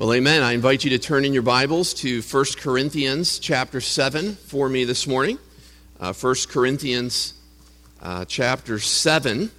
Well, 0.00 0.14
amen. 0.14 0.42
I 0.42 0.52
invite 0.52 0.82
you 0.82 0.88
to 0.92 0.98
turn 0.98 1.26
in 1.26 1.34
your 1.34 1.42
Bibles 1.42 1.92
to 1.92 2.22
1 2.22 2.44
Corinthians 2.56 3.38
chapter 3.38 3.82
7 3.82 4.34
for 4.34 4.66
me 4.66 4.84
this 4.84 5.06
morning. 5.06 5.38
Uh, 6.00 6.14
1 6.14 6.34
Corinthians 6.48 7.34
uh, 8.00 8.24
chapter 8.24 8.78
7. 8.78 9.50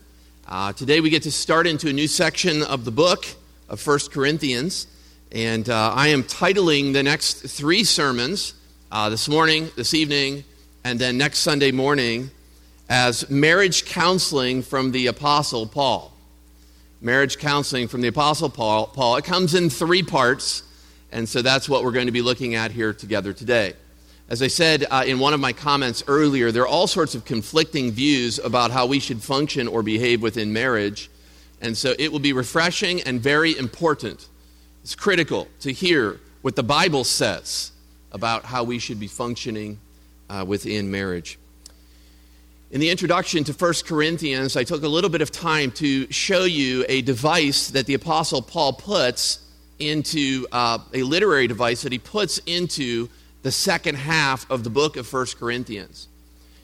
Uh, 0.47 0.73
today 0.73 0.99
we 0.99 1.12
get 1.12 1.21
to 1.21 1.31
start 1.31 1.67
into 1.67 1.89
a 1.89 1.93
new 1.93 2.07
section 2.07 2.63
of 2.63 2.85
the 2.85 2.91
book 2.91 3.27
of 3.69 3.85
1 3.85 3.99
Corinthians. 4.12 4.88
And 5.31 5.69
uh, 5.69 5.93
I 5.93 6.07
am 6.07 6.23
titling 6.23 6.94
the 6.94 7.04
next 7.04 7.44
three 7.44 7.84
sermons 7.84 8.55
uh, 8.92 9.10
this 9.10 9.30
morning, 9.30 9.70
this 9.76 9.94
evening, 9.94 10.44
and 10.84 10.98
then 10.98 11.20
next 11.20 11.42
Sunday 11.42 11.71
morning 11.71 12.32
as 12.89 13.30
Marriage 13.30 13.86
Counseling 13.86 14.64
from 14.64 14.92
the 14.92 15.05
Apostle 15.05 15.68
Paul 15.68 16.11
marriage 17.02 17.39
counseling 17.39 17.88
from 17.88 18.02
the 18.02 18.07
Apostle 18.07 18.49
Paul. 18.49 18.86
Paul. 18.88 19.17
It 19.17 19.25
comes 19.25 19.55
in 19.55 19.71
three 19.71 20.04
parts, 20.04 20.61
and 21.11 21.27
so 21.27 21.41
that's 21.41 21.67
what 21.67 21.84
we're 21.84 21.91
going 21.91 22.05
to 22.05 22.12
be 22.12 22.21
looking 22.21 22.53
at 22.53 22.71
here 22.71 22.93
together 22.93 23.34
today. 23.34 23.73
As 24.30 24.41
I 24.41 24.48
said 24.48 24.85
uh, 24.89 25.03
in 25.05 25.20
one 25.20 25.34
of 25.34 25.40
my 25.40 25.52
comments 25.52 26.03
earlier, 26.07 26.52
there 26.52 26.62
are 26.62 26.67
all 26.67 26.88
sorts 26.88 27.16
of 27.16 27.26
conflicting 27.26 27.91
views 27.91 28.40
about 28.40 28.71
how 28.71 28.85
we 28.85 28.99
should 28.99 29.21
function 29.21 29.67
or 29.67 29.81
behave 29.81 30.21
within 30.21 30.53
marriage, 30.53 31.09
and 31.59 31.76
so 31.76 31.93
it 31.98 32.12
will 32.12 32.20
be 32.20 32.34
refreshing 32.34 33.02
and 33.02 33.20
very 33.20 33.57
important. 33.57 34.29
It's 34.84 34.95
critical 34.95 35.48
to 35.62 35.73
hear 35.73 36.20
what 36.43 36.55
the 36.55 36.63
Bible 36.63 37.04
says 37.04 37.71
about 38.12 38.45
how 38.45 38.63
we 38.63 38.77
should 38.77 38.99
be 38.99 39.07
functioning 39.07 39.79
uh, 40.29 40.45
within 40.48 40.90
marriage. 40.91 41.40
In 42.71 42.80
the 42.80 42.89
introduction 42.89 43.43
to 43.43 43.52
1 43.52 43.73
Corinthians, 43.85 44.55
I 44.55 44.63
took 44.63 44.81
a 44.84 44.88
little 44.88 45.09
bit 45.09 45.21
of 45.21 45.29
time 45.29 45.71
to 45.71 46.09
show 46.09 46.45
you 46.45 46.85
a 46.88 47.02
device 47.02 47.70
that 47.71 47.85
the 47.85 47.95
Apostle 47.95 48.41
Paul 48.41 48.71
puts 48.71 49.39
into 49.79 50.48
uh, 50.53 50.77
a 50.93 51.03
literary 51.03 51.48
device 51.48 51.81
that 51.81 51.91
he 51.91 51.99
puts 51.99 52.38
into 52.45 53.09
the 53.41 53.52
second 53.52 53.96
half 53.96 54.49
of 54.49 54.63
the 54.63 54.70
book 54.70 54.96
of 54.96 55.12
1 55.12 55.26
Corinthians. 55.37 56.07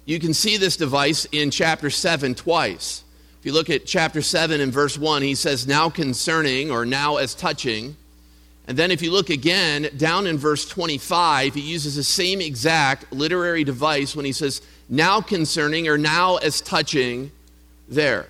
You 0.06 0.18
can 0.22 0.34
see 0.34 0.56
this 0.56 0.78
device 0.78 1.26
in 1.34 1.52
chapter 1.52 1.90
7 1.90 2.36
twice. 2.36 3.04
If 3.42 3.46
you 3.46 3.52
look 3.52 3.70
at 3.70 3.86
chapter 3.86 4.22
7 4.22 4.62
and 4.62 4.72
verse 4.72 4.98
1, 4.98 5.24
he 5.24 5.36
says, 5.36 5.68
Now 5.68 5.90
concerning, 5.90 6.72
or 6.72 6.86
now 6.86 7.18
as 7.18 7.36
touching. 7.36 7.98
And 8.68 8.78
then 8.78 8.92
if 8.92 9.02
you 9.02 9.12
look 9.12 9.30
again 9.30 9.90
down 9.96 10.28
in 10.28 10.38
verse 10.38 10.68
25, 10.68 11.54
he 11.54 11.62
uses 11.62 11.96
the 11.96 12.04
same 12.04 12.42
exact 12.42 13.12
literary 13.14 13.64
device 13.64 14.16
when 14.16 14.26
he 14.26 14.34
says, 14.34 14.62
now 14.90 15.22
concerning, 15.22 15.88
or 15.88 15.98
now 15.98 16.36
as 16.38 16.60
touching 16.60 17.32
there. 17.88 18.28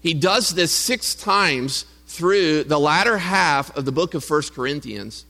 He 0.00 0.12
does 0.12 0.50
this 0.50 0.72
six 0.72 1.14
times 1.14 1.86
through 2.06 2.64
the 2.64 2.78
latter 2.78 3.16
half 3.16 3.76
of 3.76 3.84
the 3.84 3.92
book 3.92 4.14
of 4.14 4.24
First 4.24 4.54
Corinthians 4.54 5.24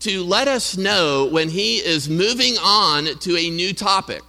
to 0.00 0.24
let 0.24 0.48
us 0.48 0.76
know 0.76 1.28
when 1.30 1.48
he 1.48 1.76
is 1.76 2.08
moving 2.08 2.56
on 2.58 3.04
to 3.20 3.36
a 3.36 3.50
new 3.50 3.72
topic. 3.72 4.22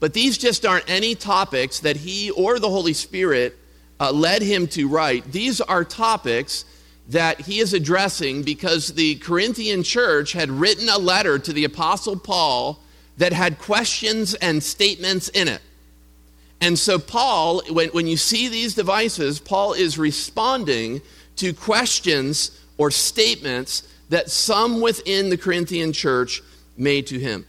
But 0.00 0.14
these 0.14 0.36
just 0.36 0.66
aren't 0.66 0.88
any 0.88 1.14
topics 1.14 1.80
that 1.80 1.96
he 1.96 2.30
or 2.30 2.58
the 2.58 2.68
Holy 2.68 2.92
Spirit 2.92 3.56
uh, 4.00 4.12
led 4.12 4.42
him 4.42 4.66
to 4.68 4.88
write. 4.88 5.30
These 5.30 5.60
are 5.60 5.84
topics 5.84 6.64
that 7.08 7.42
he 7.42 7.60
is 7.60 7.72
addressing 7.72 8.42
because 8.42 8.94
the 8.94 9.16
Corinthian 9.16 9.82
church 9.82 10.32
had 10.32 10.50
written 10.50 10.88
a 10.88 10.98
letter 10.98 11.38
to 11.38 11.52
the 11.52 11.64
Apostle 11.64 12.18
Paul 12.18 12.80
that 13.16 13.32
had 13.32 13.58
questions 13.58 14.34
and 14.34 14.62
statements 14.62 15.28
in 15.28 15.48
it. 15.48 15.62
And 16.60 16.78
so, 16.78 16.98
Paul, 16.98 17.62
when, 17.70 17.90
when 17.90 18.06
you 18.06 18.16
see 18.16 18.48
these 18.48 18.74
devices, 18.74 19.38
Paul 19.38 19.74
is 19.74 19.98
responding 19.98 21.02
to 21.36 21.52
questions 21.52 22.58
or 22.78 22.90
statements 22.90 23.86
that 24.08 24.30
some 24.30 24.80
within 24.80 25.30
the 25.30 25.36
Corinthian 25.36 25.92
church 25.92 26.42
made 26.76 27.06
to 27.08 27.18
him. 27.18 27.46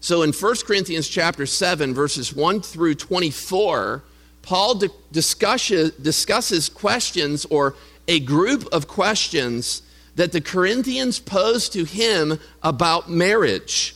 So 0.00 0.22
in 0.22 0.32
1 0.32 0.54
Corinthians 0.64 1.08
chapter 1.08 1.44
7 1.44 1.92
verses 1.92 2.34
1 2.34 2.60
through 2.62 2.94
24, 2.94 4.02
Paul 4.42 4.74
di- 4.76 4.88
discusses, 5.12 5.90
discusses 5.92 6.68
questions 6.68 7.44
or 7.46 7.74
a 8.08 8.18
group 8.20 8.66
of 8.72 8.88
questions 8.88 9.82
that 10.16 10.32
the 10.32 10.40
Corinthians 10.40 11.20
posed 11.20 11.74
to 11.74 11.84
him 11.84 12.40
about 12.62 13.08
marriage. 13.08 13.94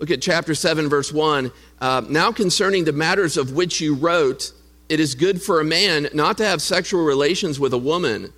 Look 0.00 0.10
at 0.10 0.22
chapter 0.22 0.54
7, 0.54 0.88
verse 0.88 1.12
1. 1.12 1.52
Uh, 1.80 2.02
now, 2.08 2.32
concerning 2.32 2.84
the 2.84 2.92
matters 2.92 3.36
of 3.36 3.52
which 3.52 3.80
you 3.80 3.94
wrote, 3.94 4.52
it 4.88 4.98
is 4.98 5.14
good 5.14 5.40
for 5.40 5.60
a 5.60 5.64
man 5.64 6.08
not 6.14 6.38
to 6.38 6.44
have 6.44 6.60
sexual 6.60 7.04
relations 7.04 7.60
with 7.60 7.72
a 7.72 7.78
woman. 7.78 8.32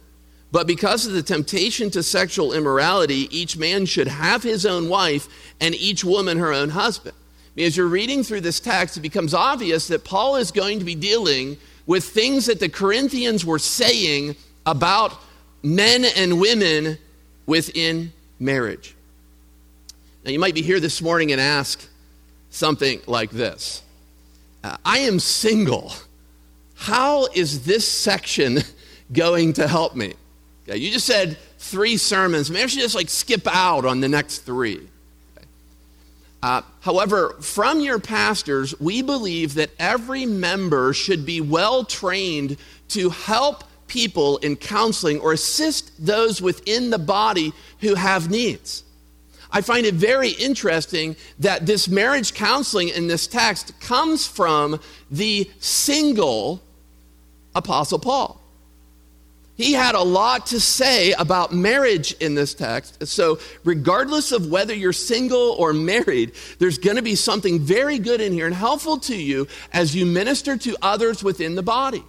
But 0.50 0.66
because 0.66 1.06
of 1.06 1.14
the 1.14 1.22
temptation 1.22 1.90
to 1.92 2.02
sexual 2.02 2.52
immorality, 2.52 3.26
each 3.36 3.56
man 3.56 3.86
should 3.86 4.08
have 4.08 4.42
his 4.42 4.66
own 4.66 4.90
wife 4.90 5.54
and 5.60 5.74
each 5.74 6.04
woman 6.04 6.36
her 6.38 6.52
own 6.52 6.68
husband. 6.68 7.16
As 7.56 7.76
you're 7.76 7.86
reading 7.86 8.22
through 8.22 8.42
this 8.42 8.60
text, 8.60 8.96
it 8.96 9.00
becomes 9.00 9.32
obvious 9.32 9.88
that 9.88 10.04
Paul 10.04 10.36
is 10.36 10.50
going 10.50 10.78
to 10.78 10.84
be 10.84 10.94
dealing 10.94 11.56
with 11.86 12.04
things 12.04 12.46
that 12.46 12.60
the 12.60 12.68
Corinthians 12.68 13.46
were 13.46 13.58
saying 13.58 14.36
about 14.66 15.12
men 15.62 16.04
and 16.04 16.40
women 16.40 16.98
within 17.46 18.12
marriage. 18.38 18.94
Now, 20.24 20.30
you 20.30 20.38
might 20.38 20.54
be 20.54 20.62
here 20.62 20.80
this 20.80 21.02
morning 21.02 21.32
and 21.32 21.40
ask 21.40 21.88
something 22.50 23.00
like 23.06 23.30
this 23.30 23.82
uh, 24.62 24.76
I 24.84 24.98
am 25.00 25.18
single. 25.18 25.92
How 26.74 27.26
is 27.26 27.64
this 27.64 27.86
section 27.86 28.58
going 29.12 29.52
to 29.54 29.68
help 29.68 29.94
me? 29.94 30.14
Okay, 30.68 30.78
you 30.78 30.90
just 30.90 31.06
said 31.06 31.38
three 31.58 31.96
sermons. 31.96 32.50
Maybe 32.50 32.64
I 32.64 32.66
should 32.66 32.80
just 32.80 32.94
like 32.94 33.08
skip 33.08 33.46
out 33.46 33.84
on 33.84 34.00
the 34.00 34.08
next 34.08 34.38
three. 34.40 34.76
Okay. 35.36 35.46
Uh, 36.42 36.62
however, 36.80 37.36
from 37.40 37.80
your 37.80 37.98
pastors, 37.98 38.78
we 38.80 39.02
believe 39.02 39.54
that 39.54 39.70
every 39.78 40.26
member 40.26 40.92
should 40.92 41.26
be 41.26 41.40
well 41.40 41.84
trained 41.84 42.56
to 42.88 43.10
help 43.10 43.64
people 43.92 44.38
in 44.38 44.56
counseling 44.56 45.20
or 45.20 45.34
assist 45.34 45.92
those 46.04 46.40
within 46.40 46.88
the 46.88 46.98
body 46.98 47.52
who 47.80 47.94
have 47.94 48.30
needs. 48.30 48.84
I 49.50 49.60
find 49.60 49.84
it 49.84 49.92
very 49.92 50.30
interesting 50.30 51.14
that 51.40 51.66
this 51.66 51.88
marriage 51.88 52.32
counseling 52.32 52.88
in 52.88 53.06
this 53.06 53.26
text 53.26 53.78
comes 53.80 54.26
from 54.26 54.80
the 55.10 55.50
single 55.60 56.62
Apostle 57.54 57.98
Paul. 57.98 58.40
He 59.56 59.74
had 59.74 59.94
a 59.94 60.00
lot 60.00 60.46
to 60.46 60.58
say 60.58 61.12
about 61.12 61.52
marriage 61.52 62.12
in 62.12 62.34
this 62.34 62.54
text. 62.54 63.06
So, 63.06 63.38
regardless 63.62 64.32
of 64.32 64.46
whether 64.46 64.74
you're 64.74 64.94
single 64.94 65.54
or 65.58 65.74
married, 65.74 66.32
there's 66.58 66.78
going 66.78 66.96
to 66.96 67.02
be 67.02 67.14
something 67.14 67.60
very 67.60 67.98
good 67.98 68.22
in 68.22 68.32
here 68.32 68.46
and 68.46 68.54
helpful 68.54 68.96
to 69.00 69.14
you 69.14 69.46
as 69.70 69.94
you 69.94 70.06
minister 70.06 70.56
to 70.56 70.74
others 70.80 71.22
within 71.22 71.54
the 71.56 71.62
body. 71.62 72.02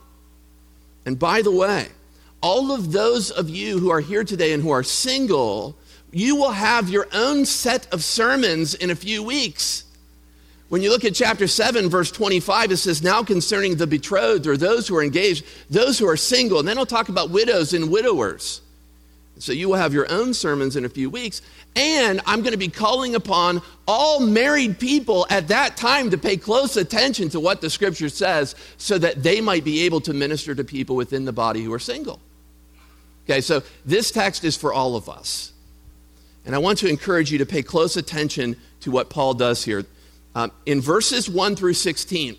And 1.06 1.20
by 1.20 1.42
the 1.42 1.52
way, 1.52 1.88
all 2.42 2.72
of 2.72 2.92
those 2.92 3.32
of 3.32 3.50
you 3.50 3.80
who 3.80 3.90
are 3.90 4.00
here 4.02 4.24
today 4.24 4.54
and 4.54 4.62
who 4.62 4.72
are 4.72 4.84
single, 4.84 5.78
you 6.12 6.36
will 6.36 6.52
have 6.52 6.90
your 6.90 7.08
own 7.14 7.46
set 7.46 7.92
of 7.94 8.04
sermons 8.04 8.74
in 8.76 8.90
a 8.90 8.96
few 8.96 9.24
weeks. 9.24 9.86
When 10.74 10.82
you 10.82 10.90
look 10.90 11.06
at 11.06 11.14
chapter 11.14 11.48
7, 11.48 11.88
verse 11.88 12.12
25, 12.12 12.72
it 12.72 12.78
says, 12.78 13.04
Now 13.04 13.22
concerning 13.22 13.76
the 13.76 13.86
betrothed 13.86 14.48
or 14.48 14.58
those 14.58 14.88
who 14.88 14.96
are 14.96 15.04
engaged, 15.04 15.46
those 15.70 16.00
who 16.00 16.08
are 16.10 16.18
single, 16.18 16.58
and 16.58 16.68
then 16.68 16.74
it'll 16.74 16.88
talk 16.88 17.10
about 17.10 17.30
widows 17.30 17.74
and 17.74 17.92
widowers. 17.92 18.62
So 19.40 19.52
you 19.52 19.68
will 19.68 19.76
have 19.76 19.94
your 19.94 20.10
own 20.12 20.34
sermons 20.34 20.76
in 20.76 20.86
a 20.86 20.90
few 20.90 21.10
weeks. 21.10 21.42
And 21.76 22.22
I'm 22.26 22.42
going 22.42 22.52
to 22.52 22.58
be 22.58 22.68
calling 22.68 23.16
upon 23.16 23.62
all 23.88 24.20
married 24.20 24.80
people 24.80 25.26
at 25.30 25.48
that 25.48 25.76
time 25.76 26.12
to 26.12 26.18
pay 26.18 26.38
close 26.38 26.78
attention 26.78 27.30
to 27.30 27.40
what 27.40 27.60
the 27.60 27.70
scripture 27.70 28.10
says 28.10 28.56
so 28.78 28.98
that 29.00 29.24
they 29.24 29.42
might 29.42 29.64
be 29.64 29.82
able 29.82 30.02
to 30.02 30.14
minister 30.14 30.54
to 30.54 30.64
people 30.64 30.96
within 30.96 31.26
the 31.26 31.34
body 31.34 31.64
who 31.64 31.74
are 31.74 31.80
single. 31.80 32.20
Okay, 33.26 33.42
so 33.42 33.64
this 33.86 34.12
text 34.12 34.44
is 34.44 34.56
for 34.56 34.74
all 34.74 34.96
of 34.96 35.10
us. 35.10 35.52
And 36.46 36.54
I 36.54 36.58
want 36.58 36.80
to 36.80 36.88
encourage 36.88 37.32
you 37.32 37.38
to 37.40 37.46
pay 37.46 37.64
close 37.64 37.98
attention 37.98 38.58
to 38.82 38.92
what 38.92 39.10
Paul 39.10 39.34
does 39.34 39.64
here. 39.64 39.86
Um, 40.36 40.52
in 40.66 40.82
verses 40.82 41.30
1 41.30 41.56
through 41.56 41.74
16, 41.74 42.38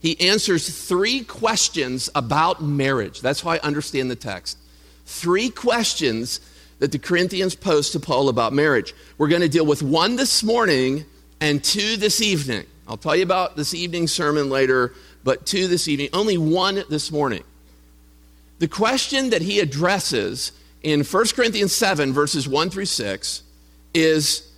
he 0.00 0.20
answers 0.20 0.68
three 0.88 1.22
questions 1.22 2.10
about 2.14 2.60
marriage. 2.60 3.20
That's 3.20 3.40
how 3.40 3.50
I 3.50 3.58
understand 3.60 4.10
the 4.10 4.16
text. 4.16 4.58
Three 5.12 5.50
questions 5.50 6.40
that 6.78 6.90
the 6.90 6.98
Corinthians 6.98 7.54
posed 7.54 7.92
to 7.92 8.00
Paul 8.00 8.30
about 8.30 8.52
marriage. 8.52 8.94
We're 9.18 9.28
going 9.28 9.42
to 9.42 9.48
deal 9.48 9.66
with 9.66 9.82
one 9.82 10.16
this 10.16 10.42
morning 10.42 11.04
and 11.38 11.62
two 11.62 11.96
this 11.96 12.22
evening. 12.22 12.64
I'll 12.88 12.96
tell 12.96 13.14
you 13.14 13.22
about 13.22 13.54
this 13.54 13.74
evening's 13.74 14.10
sermon 14.10 14.48
later, 14.48 14.94
but 15.22 15.44
two 15.44 15.68
this 15.68 15.86
evening, 15.86 16.08
only 16.14 16.38
one 16.38 16.82
this 16.88 17.12
morning. 17.12 17.44
The 18.58 18.66
question 18.66 19.30
that 19.30 19.42
he 19.42 19.60
addresses 19.60 20.52
in 20.82 21.04
1 21.04 21.24
Corinthians 21.36 21.74
7, 21.74 22.12
verses 22.12 22.48
1 22.48 22.70
through 22.70 22.86
6, 22.86 23.42
is 23.92 24.50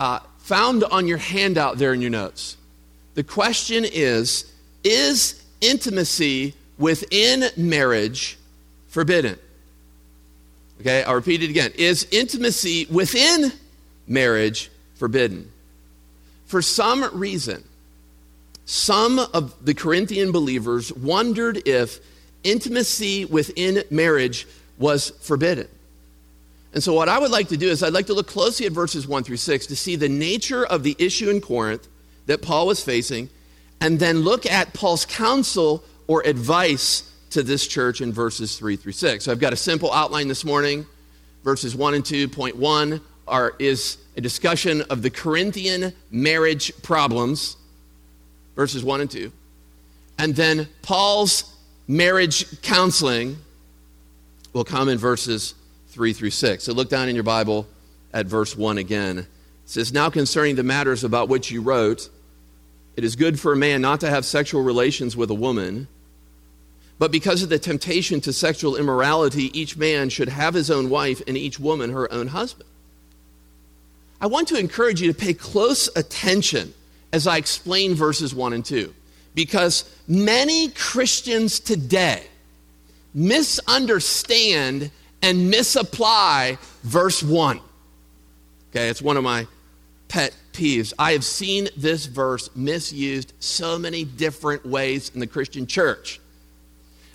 uh, 0.00 0.20
found 0.38 0.84
on 0.84 1.06
your 1.06 1.18
handout 1.18 1.76
there 1.76 1.92
in 1.92 2.00
your 2.00 2.10
notes. 2.10 2.56
The 3.14 3.24
question 3.24 3.84
is 3.84 4.50
Is 4.82 5.44
intimacy 5.60 6.54
within 6.78 7.44
marriage 7.58 8.38
forbidden? 8.88 9.38
Okay, 10.82 11.04
I'll 11.04 11.14
repeat 11.14 11.44
it 11.44 11.50
again. 11.50 11.70
Is 11.76 12.08
intimacy 12.10 12.86
within 12.90 13.52
marriage 14.08 14.68
forbidden? 14.96 15.48
For 16.46 16.60
some 16.60 17.08
reason, 17.16 17.62
some 18.64 19.20
of 19.20 19.64
the 19.64 19.74
Corinthian 19.74 20.32
believers 20.32 20.92
wondered 20.92 21.68
if 21.68 22.00
intimacy 22.42 23.24
within 23.24 23.84
marriage 23.92 24.44
was 24.76 25.10
forbidden. 25.20 25.68
And 26.74 26.82
so, 26.82 26.94
what 26.94 27.08
I 27.08 27.20
would 27.20 27.30
like 27.30 27.46
to 27.50 27.56
do 27.56 27.68
is, 27.68 27.84
I'd 27.84 27.92
like 27.92 28.06
to 28.06 28.14
look 28.14 28.26
closely 28.26 28.66
at 28.66 28.72
verses 28.72 29.06
1 29.06 29.22
through 29.22 29.36
6 29.36 29.66
to 29.66 29.76
see 29.76 29.94
the 29.94 30.08
nature 30.08 30.66
of 30.66 30.82
the 30.82 30.96
issue 30.98 31.30
in 31.30 31.40
Corinth 31.40 31.86
that 32.26 32.42
Paul 32.42 32.66
was 32.66 32.82
facing, 32.82 33.30
and 33.80 34.00
then 34.00 34.22
look 34.22 34.46
at 34.46 34.74
Paul's 34.74 35.04
counsel 35.04 35.84
or 36.08 36.22
advice 36.26 37.08
to 37.32 37.42
this 37.42 37.66
church 37.66 38.00
in 38.00 38.12
verses 38.12 38.58
3 38.58 38.76
through 38.76 38.92
6. 38.92 39.24
So, 39.24 39.32
I've 39.32 39.40
got 39.40 39.52
a 39.52 39.56
simple 39.56 39.92
outline 39.92 40.28
this 40.28 40.44
morning. 40.44 40.86
Verses 41.44 41.74
1 41.74 41.94
and 41.94 42.04
2. 42.04 42.28
Point 42.28 42.56
1 42.56 43.00
are, 43.26 43.54
is 43.58 43.98
a 44.16 44.20
discussion 44.20 44.82
of 44.82 45.02
the 45.02 45.10
Corinthian 45.10 45.92
marriage 46.10 46.72
problems, 46.82 47.56
verses 48.54 48.84
1 48.84 49.00
and 49.00 49.10
2. 49.10 49.32
And 50.18 50.36
then 50.36 50.68
Paul's 50.82 51.54
marriage 51.88 52.60
counseling 52.62 53.36
will 54.52 54.64
come 54.64 54.88
in 54.88 54.98
verses 54.98 55.54
3 55.88 56.12
through 56.12 56.30
6. 56.30 56.64
So 56.64 56.72
look 56.72 56.88
down 56.88 57.08
in 57.08 57.14
your 57.14 57.24
Bible 57.24 57.66
at 58.12 58.26
verse 58.26 58.56
1 58.56 58.78
again. 58.78 59.18
It 59.18 59.26
says, 59.64 59.92
Now 59.92 60.10
concerning 60.10 60.56
the 60.56 60.62
matters 60.62 61.04
about 61.04 61.28
which 61.28 61.50
you 61.50 61.62
wrote, 61.62 62.08
it 62.96 63.04
is 63.04 63.16
good 63.16 63.40
for 63.40 63.52
a 63.52 63.56
man 63.56 63.80
not 63.80 64.00
to 64.00 64.10
have 64.10 64.24
sexual 64.24 64.62
relations 64.62 65.16
with 65.16 65.30
a 65.30 65.34
woman, 65.34 65.88
but 67.02 67.10
because 67.10 67.42
of 67.42 67.48
the 67.48 67.58
temptation 67.58 68.20
to 68.20 68.32
sexual 68.32 68.76
immorality, 68.76 69.50
each 69.58 69.76
man 69.76 70.08
should 70.08 70.28
have 70.28 70.54
his 70.54 70.70
own 70.70 70.88
wife 70.88 71.20
and 71.26 71.36
each 71.36 71.58
woman 71.58 71.90
her 71.90 72.12
own 72.12 72.28
husband. 72.28 72.68
I 74.20 74.28
want 74.28 74.46
to 74.46 74.56
encourage 74.56 75.02
you 75.02 75.12
to 75.12 75.18
pay 75.18 75.34
close 75.34 75.90
attention 75.96 76.72
as 77.12 77.26
I 77.26 77.38
explain 77.38 77.96
verses 77.96 78.36
1 78.36 78.52
and 78.52 78.64
2, 78.64 78.94
because 79.34 79.84
many 80.06 80.68
Christians 80.68 81.58
today 81.58 82.22
misunderstand 83.12 84.92
and 85.22 85.50
misapply 85.50 86.56
verse 86.84 87.20
1. 87.20 87.58
Okay, 88.70 88.88
it's 88.88 89.02
one 89.02 89.16
of 89.16 89.24
my 89.24 89.48
pet 90.06 90.36
peeves. 90.52 90.92
I 91.00 91.14
have 91.14 91.24
seen 91.24 91.68
this 91.76 92.06
verse 92.06 92.48
misused 92.54 93.32
so 93.40 93.76
many 93.76 94.04
different 94.04 94.64
ways 94.64 95.10
in 95.12 95.18
the 95.18 95.26
Christian 95.26 95.66
church. 95.66 96.20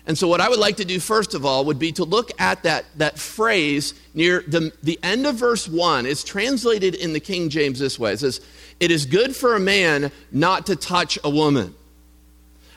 And 0.08 0.16
so, 0.16 0.26
what 0.26 0.40
I 0.40 0.48
would 0.48 0.58
like 0.58 0.78
to 0.78 0.86
do 0.86 0.98
first 0.98 1.34
of 1.34 1.44
all 1.44 1.66
would 1.66 1.78
be 1.78 1.92
to 1.92 2.04
look 2.04 2.30
at 2.40 2.62
that, 2.62 2.86
that 2.96 3.18
phrase 3.18 3.92
near 4.14 4.42
the, 4.48 4.72
the 4.82 4.98
end 5.02 5.26
of 5.26 5.36
verse 5.36 5.68
1. 5.68 6.06
It's 6.06 6.24
translated 6.24 6.94
in 6.94 7.12
the 7.12 7.20
King 7.20 7.50
James 7.50 7.78
this 7.78 7.98
way 7.98 8.14
It 8.14 8.20
says, 8.20 8.40
It 8.80 8.90
is 8.90 9.04
good 9.04 9.36
for 9.36 9.54
a 9.54 9.60
man 9.60 10.10
not 10.32 10.66
to 10.66 10.76
touch 10.76 11.18
a 11.22 11.28
woman. 11.28 11.74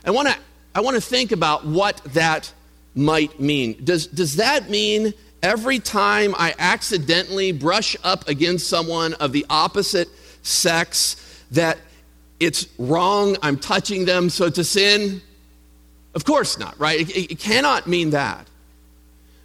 I 0.06 0.12
want 0.12 0.28
to 0.28 0.38
I 0.76 0.82
want 0.82 0.96
to 0.96 1.02
think 1.02 1.32
about 1.32 1.66
what 1.66 2.02
that 2.14 2.52
might 2.96 3.40
mean. 3.40 3.82
Does, 3.84 4.08
does 4.08 4.36
that 4.38 4.70
mean 4.70 5.14
every 5.42 5.80
time 5.80 6.36
I 6.38 6.54
accidentally 6.60 7.52
brush 7.52 7.96
up 8.04 8.28
against 8.28 8.68
someone 8.68 9.14
of 9.16 9.32
the 9.32 9.46
opposite 9.50 10.10
sex 10.44 11.16
that 11.52 11.78
it's 12.40 12.68
wrong, 12.78 13.38
I'm 13.42 13.58
touching 13.58 14.06
them, 14.06 14.30
so 14.30 14.46
it's 14.46 14.58
a 14.58 14.64
sin? 14.64 15.22
Of 16.14 16.26
course 16.26 16.58
not, 16.58 16.80
right? 16.80 17.00
It, 17.00 17.32
it 17.32 17.40
cannot 17.40 17.88
mean 17.88 18.12
that. 18.12 18.48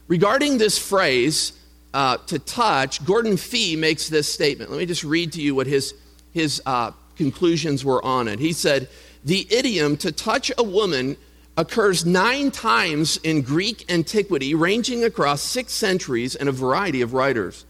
Regarding 0.08 0.58
this 0.58 0.78
phrase, 0.78 1.52
uh, 1.96 2.18
to 2.26 2.38
touch, 2.38 3.04
Gordon 3.04 3.38
Fee 3.38 3.74
makes 3.74 4.08
this 4.08 4.30
statement. 4.30 4.70
Let 4.70 4.78
me 4.78 4.86
just 4.86 5.02
read 5.02 5.32
to 5.32 5.40
you 5.40 5.54
what 5.54 5.66
his, 5.66 5.94
his 6.34 6.60
uh, 6.66 6.92
conclusions 7.16 7.84
were 7.84 8.04
on 8.04 8.28
it. 8.28 8.38
He 8.38 8.52
said, 8.52 8.88
The 9.24 9.46
idiom 9.50 9.96
to 9.98 10.12
touch 10.12 10.52
a 10.58 10.62
woman 10.62 11.16
occurs 11.56 12.04
nine 12.04 12.50
times 12.50 13.16
in 13.22 13.40
Greek 13.40 13.90
antiquity, 13.90 14.54
ranging 14.54 15.04
across 15.04 15.40
six 15.40 15.72
centuries 15.72 16.36
and 16.36 16.48
a 16.48 16.52
variety 16.52 17.00
of 17.00 17.14
writers. 17.14 17.64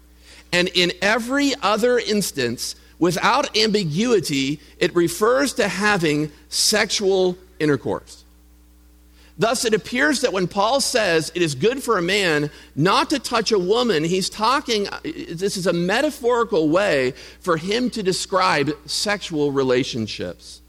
And 0.52 0.69
in 0.75 0.90
every 1.00 1.52
other 1.62 1.98
instance, 1.98 2.75
without 2.98 3.56
ambiguity, 3.56 4.60
it 4.78 4.94
refers 4.94 5.52
to 5.54 5.69
having 5.69 6.32
sexual 6.48 7.38
intercourse. 7.60 8.25
Thus, 9.38 9.67
it 9.67 9.75
appears 9.75 10.23
that 10.23 10.33
when 10.33 10.49
Paul 10.49 10.81
says 10.81 11.31
it 11.35 11.43
is 11.43 11.55
good 11.55 11.83
for 11.83 11.99
a 11.99 12.03
man 12.03 12.50
not 12.75 13.11
to 13.11 13.19
touch 13.19 13.53
a 13.53 13.59
woman, 13.59 14.03
he's 14.03 14.31
talking, 14.31 14.88
this 15.05 15.59
is 15.59 15.67
a 15.67 15.75
metaphorical 15.75 16.71
way 16.71 17.12
for 17.41 17.59
him 17.59 17.91
to 17.91 18.03
describe 18.03 18.71
sexual 18.87 19.53
relationships 19.53 20.62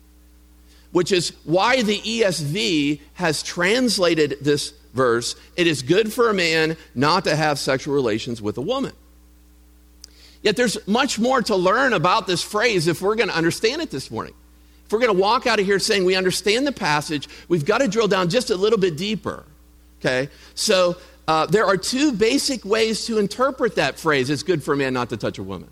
which 0.92 1.12
is 1.12 1.34
why 1.44 1.81
the 1.81 2.00
ESV 2.00 3.00
has 3.16 3.44
translated 3.44 4.38
this 4.42 4.74
verse 4.94 5.36
it 5.56 5.68
is 5.68 5.81
good 5.84 6.12
for 6.12 6.30
a 6.30 6.34
man 6.34 6.75
not 6.96 7.24
to 7.25 7.36
have 7.36 7.60
sexual 7.60 7.94
relations 7.94 8.42
with 8.42 8.58
a 8.58 8.62
woman. 8.62 8.94
Yet 10.42 10.56
there's 10.56 10.88
much 10.88 11.20
more 11.20 11.42
to 11.44 11.56
learn 11.56 11.94
about 11.94 12.25
this 12.25 12.42
phrase 12.42 12.88
if 12.88 13.02
we're 13.02 13.16
going 13.16 13.30
to 13.30 13.36
understand 13.36 13.81
it 13.81 13.92
this 13.92 14.10
morning. 14.10 14.34
If 14.88 14.94
we're 14.94 15.00
going 15.00 15.13
to 15.13 15.22
walk 15.22 15.48
out 15.48 15.60
of 15.60 15.66
here 15.66 15.80
saying 15.80 16.06
we 16.06 16.16
understand 16.16 16.66
the 16.66 16.72
passage, 16.72 17.28
we've 17.50 17.66
got 17.66 17.80
to 17.80 17.89
drill 17.89 18.07
down 18.07 18.30
just 18.30 18.51
a 18.51 18.56
little 18.56 18.80
bit 18.80 18.95
deeper. 18.95 19.44
Okay? 20.00 20.30
So 20.56 20.95
uh, 21.28 21.45
there 21.45 21.66
are 21.66 21.75
two 21.75 22.13
basic 22.13 22.63
ways 22.63 23.06
to 23.07 23.18
interpret 23.18 23.75
that 23.75 24.00
phrase 24.00 24.30
it's 24.30 24.44
good 24.44 24.63
for 24.63 24.74
a 24.74 24.78
man 24.78 24.94
not 24.94 25.10
to 25.10 25.18
touch 25.18 25.39
a 25.39 25.44
woman. 25.44 25.68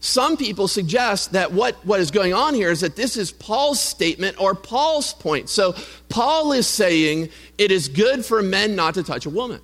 Some 0.00 0.38
people 0.38 0.66
suggest 0.66 1.32
that 1.32 1.52
what, 1.52 1.74
what 1.84 2.00
is 2.00 2.10
going 2.10 2.32
on 2.32 2.54
here 2.54 2.70
is 2.70 2.80
that 2.80 2.96
this 2.96 3.18
is 3.18 3.32
Paul's 3.32 3.80
statement 3.80 4.40
or 4.40 4.54
Paul's 4.54 5.12
point. 5.12 5.50
So 5.50 5.74
Paul 6.08 6.52
is 6.52 6.66
saying 6.66 7.28
it 7.58 7.70
is 7.70 7.88
good 7.88 8.24
for 8.24 8.42
men 8.42 8.74
not 8.74 8.94
to 8.94 9.02
touch 9.02 9.26
a 9.26 9.30
woman. 9.30 9.60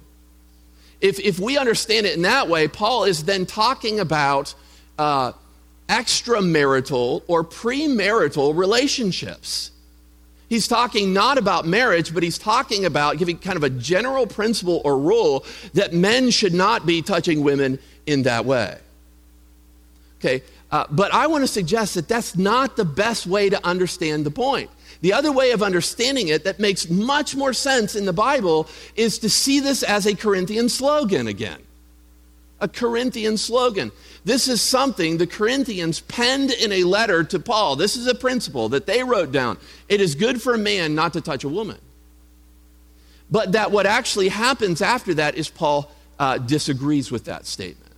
If, 1.00 1.18
if 1.20 1.40
we 1.40 1.56
understand 1.56 2.04
it 2.04 2.16
in 2.16 2.22
that 2.22 2.48
way, 2.48 2.68
Paul 2.68 3.04
is 3.04 3.24
then 3.24 3.46
talking 3.46 3.98
about 3.98 4.54
uh, 4.98 5.32
extramarital 5.88 7.22
or 7.26 7.44
premarital 7.44 8.56
relationships. 8.56 9.70
He's 10.48 10.68
talking 10.68 11.12
not 11.12 11.38
about 11.38 11.66
marriage, 11.66 12.14
but 12.14 12.22
he's 12.22 12.38
talking 12.38 12.84
about 12.84 13.18
giving 13.18 13.38
kind 13.38 13.56
of 13.56 13.64
a 13.64 13.70
general 13.70 14.26
principle 14.26 14.80
or 14.84 14.96
rule 14.98 15.44
that 15.74 15.92
men 15.92 16.30
should 16.30 16.54
not 16.54 16.86
be 16.86 17.02
touching 17.02 17.42
women 17.42 17.78
in 18.06 18.22
that 18.22 18.44
way. 18.44 18.78
Okay, 20.20 20.42
uh, 20.70 20.84
but 20.90 21.12
I 21.12 21.26
want 21.26 21.42
to 21.42 21.48
suggest 21.48 21.94
that 21.94 22.08
that's 22.08 22.36
not 22.36 22.76
the 22.76 22.84
best 22.84 23.26
way 23.26 23.50
to 23.50 23.64
understand 23.66 24.24
the 24.24 24.30
point. 24.30 24.70
The 25.00 25.12
other 25.12 25.30
way 25.30 25.50
of 25.50 25.62
understanding 25.62 26.28
it 26.28 26.44
that 26.44 26.58
makes 26.58 26.88
much 26.88 27.36
more 27.36 27.52
sense 27.52 27.94
in 27.94 28.06
the 28.06 28.12
Bible 28.12 28.68
is 28.94 29.18
to 29.18 29.28
see 29.28 29.60
this 29.60 29.82
as 29.82 30.06
a 30.06 30.14
Corinthian 30.14 30.68
slogan 30.68 31.26
again. 31.26 31.60
A 32.60 32.68
Corinthian 32.68 33.36
slogan. 33.36 33.92
This 34.26 34.48
is 34.48 34.60
something 34.60 35.18
the 35.18 35.26
Corinthians 35.28 36.00
penned 36.00 36.50
in 36.50 36.72
a 36.72 36.82
letter 36.82 37.22
to 37.22 37.38
Paul. 37.38 37.76
This 37.76 37.94
is 37.94 38.08
a 38.08 38.14
principle 38.14 38.68
that 38.70 38.84
they 38.84 39.04
wrote 39.04 39.30
down. 39.30 39.56
It 39.88 40.00
is 40.00 40.16
good 40.16 40.42
for 40.42 40.52
a 40.52 40.58
man 40.58 40.96
not 40.96 41.12
to 41.12 41.20
touch 41.20 41.44
a 41.44 41.48
woman. 41.48 41.78
But 43.30 43.52
that 43.52 43.70
what 43.70 43.86
actually 43.86 44.28
happens 44.28 44.82
after 44.82 45.14
that 45.14 45.36
is 45.36 45.48
Paul 45.48 45.92
uh, 46.18 46.38
disagrees 46.38 47.12
with 47.12 47.26
that 47.26 47.46
statement. 47.46 47.92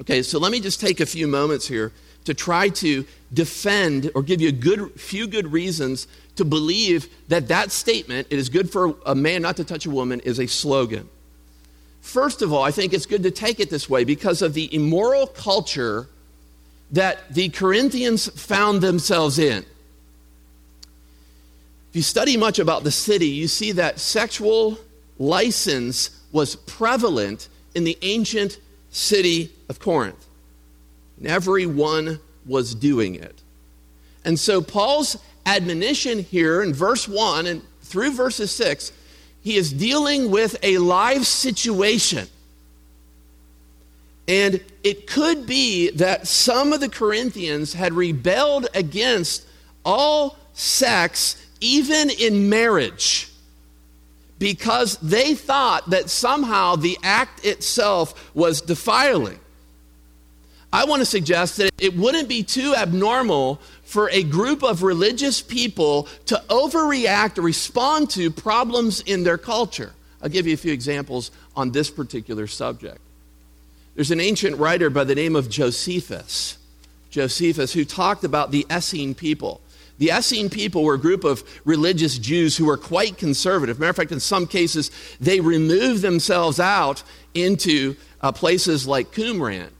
Okay, 0.00 0.22
so 0.22 0.38
let 0.38 0.52
me 0.52 0.58
just 0.58 0.80
take 0.80 1.00
a 1.00 1.06
few 1.06 1.28
moments 1.28 1.68
here 1.68 1.92
to 2.24 2.32
try 2.32 2.70
to 2.70 3.04
defend 3.30 4.10
or 4.14 4.22
give 4.22 4.40
you 4.40 4.48
a 4.48 4.52
good 4.52 4.98
few 4.98 5.26
good 5.26 5.52
reasons 5.52 6.08
to 6.36 6.46
believe 6.46 7.08
that 7.28 7.48
that 7.48 7.70
statement 7.70 8.26
it 8.30 8.38
is 8.38 8.48
good 8.48 8.72
for 8.72 8.96
a 9.04 9.14
man 9.14 9.42
not 9.42 9.58
to 9.58 9.64
touch 9.64 9.84
a 9.84 9.90
woman 9.90 10.20
is 10.20 10.38
a 10.38 10.46
slogan 10.46 11.10
first 12.00 12.42
of 12.42 12.52
all 12.52 12.62
i 12.62 12.70
think 12.70 12.92
it's 12.92 13.06
good 13.06 13.22
to 13.22 13.30
take 13.30 13.60
it 13.60 13.70
this 13.70 13.88
way 13.88 14.04
because 14.04 14.42
of 14.42 14.54
the 14.54 14.72
immoral 14.74 15.26
culture 15.26 16.08
that 16.90 17.32
the 17.32 17.48
corinthians 17.50 18.28
found 18.40 18.80
themselves 18.80 19.38
in 19.38 19.64
if 21.90 21.96
you 21.96 22.02
study 22.02 22.36
much 22.36 22.58
about 22.58 22.84
the 22.84 22.90
city 22.90 23.28
you 23.28 23.48
see 23.48 23.72
that 23.72 23.98
sexual 23.98 24.78
license 25.18 26.10
was 26.32 26.56
prevalent 26.56 27.48
in 27.74 27.84
the 27.84 27.98
ancient 28.02 28.58
city 28.90 29.52
of 29.68 29.78
Corinth. 29.78 30.26
And 31.18 31.26
everyone 31.28 32.18
was 32.46 32.74
doing 32.74 33.14
it. 33.14 33.42
And 34.24 34.38
so 34.38 34.60
Paul's 34.60 35.16
admonition 35.46 36.20
here 36.20 36.62
in 36.62 36.72
verse 36.72 37.08
1 37.08 37.46
and 37.46 37.62
through 37.82 38.12
verses 38.12 38.50
6, 38.52 38.92
he 39.42 39.56
is 39.56 39.72
dealing 39.72 40.30
with 40.30 40.56
a 40.62 40.78
live 40.78 41.26
situation. 41.26 42.28
And 44.28 44.60
it 44.84 45.06
could 45.06 45.46
be 45.46 45.90
that 45.92 46.28
some 46.28 46.72
of 46.72 46.80
the 46.80 46.88
Corinthians 46.88 47.72
had 47.72 47.92
rebelled 47.92 48.68
against 48.74 49.46
all 49.84 50.36
sex, 50.52 51.44
even 51.60 52.10
in 52.10 52.48
marriage, 52.48 53.28
because 54.38 54.96
they 54.98 55.34
thought 55.34 55.90
that 55.90 56.10
somehow 56.10 56.76
the 56.76 56.96
act 57.02 57.44
itself 57.44 58.30
was 58.34 58.60
defiling. 58.60 59.40
I 60.72 60.84
want 60.84 61.00
to 61.00 61.06
suggest 61.06 61.56
that 61.56 61.70
it 61.78 61.96
wouldn't 61.96 62.28
be 62.28 62.42
too 62.42 62.74
abnormal 62.76 63.60
for 63.90 64.08
a 64.10 64.22
group 64.22 64.62
of 64.62 64.84
religious 64.84 65.42
people 65.42 66.06
to 66.24 66.40
overreact 66.48 67.38
or 67.38 67.42
respond 67.42 68.08
to 68.08 68.30
problems 68.30 69.00
in 69.00 69.24
their 69.24 69.36
culture. 69.36 69.92
I'll 70.22 70.28
give 70.28 70.46
you 70.46 70.54
a 70.54 70.56
few 70.56 70.72
examples 70.72 71.32
on 71.56 71.72
this 71.72 71.90
particular 71.90 72.46
subject. 72.46 73.00
There's 73.96 74.12
an 74.12 74.20
ancient 74.20 74.58
writer 74.58 74.90
by 74.90 75.02
the 75.02 75.16
name 75.16 75.34
of 75.34 75.50
Josephus, 75.50 76.56
Josephus, 77.10 77.72
who 77.72 77.84
talked 77.84 78.22
about 78.22 78.52
the 78.52 78.64
Essene 78.70 79.12
people. 79.12 79.60
The 79.98 80.12
Essene 80.12 80.50
people 80.50 80.84
were 80.84 80.94
a 80.94 80.98
group 80.98 81.24
of 81.24 81.42
religious 81.64 82.16
Jews 82.16 82.56
who 82.56 82.66
were 82.66 82.76
quite 82.76 83.18
conservative. 83.18 83.80
Matter 83.80 83.90
of 83.90 83.96
fact, 83.96 84.12
in 84.12 84.20
some 84.20 84.46
cases, 84.46 84.92
they 85.20 85.40
removed 85.40 86.02
themselves 86.02 86.60
out 86.60 87.02
into 87.34 87.96
uh, 88.20 88.30
places 88.30 88.86
like 88.86 89.10
Qumran 89.10 89.70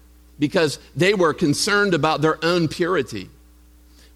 because 0.41 0.81
they 0.97 1.15
were 1.15 1.33
concerned 1.33 1.95
about 1.95 2.23
their 2.23 2.45
own 2.45 2.67
purity. 2.67 3.31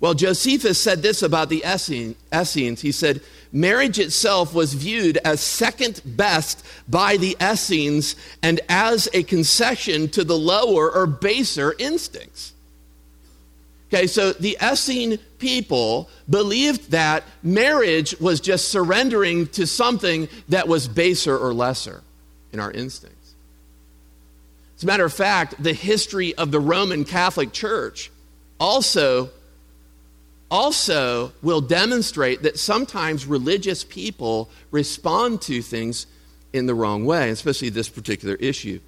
Well, 0.04 0.12
Josephus 0.12 0.78
said 0.78 1.00
this 1.00 1.22
about 1.22 1.48
the 1.48 1.64
Essenes. 1.64 2.82
He 2.82 2.92
said, 2.92 3.22
marriage 3.52 3.98
itself 3.98 4.52
was 4.52 4.74
viewed 4.74 5.16
as 5.24 5.40
second 5.40 6.02
best 6.04 6.62
by 6.86 7.16
the 7.16 7.38
Essenes 7.42 8.14
and 8.42 8.60
as 8.68 9.08
a 9.14 9.22
concession 9.22 10.10
to 10.10 10.22
the 10.22 10.36
lower 10.36 10.92
or 10.92 11.06
baser 11.06 11.74
instincts. 11.78 12.52
Okay, 13.88 14.06
so 14.06 14.34
the 14.34 14.58
Essene 14.60 15.16
people 15.38 16.10
believed 16.28 16.90
that 16.90 17.24
marriage 17.42 18.14
was 18.20 18.42
just 18.42 18.68
surrendering 18.68 19.46
to 19.52 19.66
something 19.66 20.28
that 20.50 20.68
was 20.68 20.86
baser 20.86 21.38
or 21.38 21.54
lesser 21.54 22.02
in 22.52 22.60
our 22.60 22.70
instincts. 22.70 23.34
As 24.76 24.82
a 24.82 24.86
matter 24.86 25.06
of 25.06 25.14
fact, 25.14 25.62
the 25.62 25.72
history 25.72 26.34
of 26.34 26.50
the 26.50 26.60
Roman 26.60 27.06
Catholic 27.06 27.54
Church 27.54 28.10
also 28.60 29.30
also 30.50 31.32
will 31.42 31.60
demonstrate 31.60 32.42
that 32.42 32.58
sometimes 32.58 33.26
religious 33.26 33.84
people 33.84 34.50
respond 34.70 35.42
to 35.42 35.62
things 35.62 36.06
in 36.52 36.66
the 36.66 36.74
wrong 36.74 37.04
way, 37.04 37.30
especially 37.30 37.68
this 37.68 37.88
particular 37.88 38.36
issue. 38.36 38.78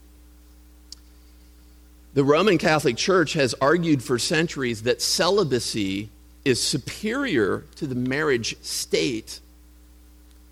The 2.14 2.24
Roman 2.24 2.56
Catholic 2.56 2.96
Church 2.96 3.34
has 3.34 3.54
argued 3.60 4.02
for 4.02 4.18
centuries 4.18 4.84
that 4.84 5.02
celibacy 5.02 6.08
is 6.44 6.62
superior 6.62 7.64
to 7.74 7.86
the 7.86 7.94
marriage 7.94 8.56
state 8.62 9.40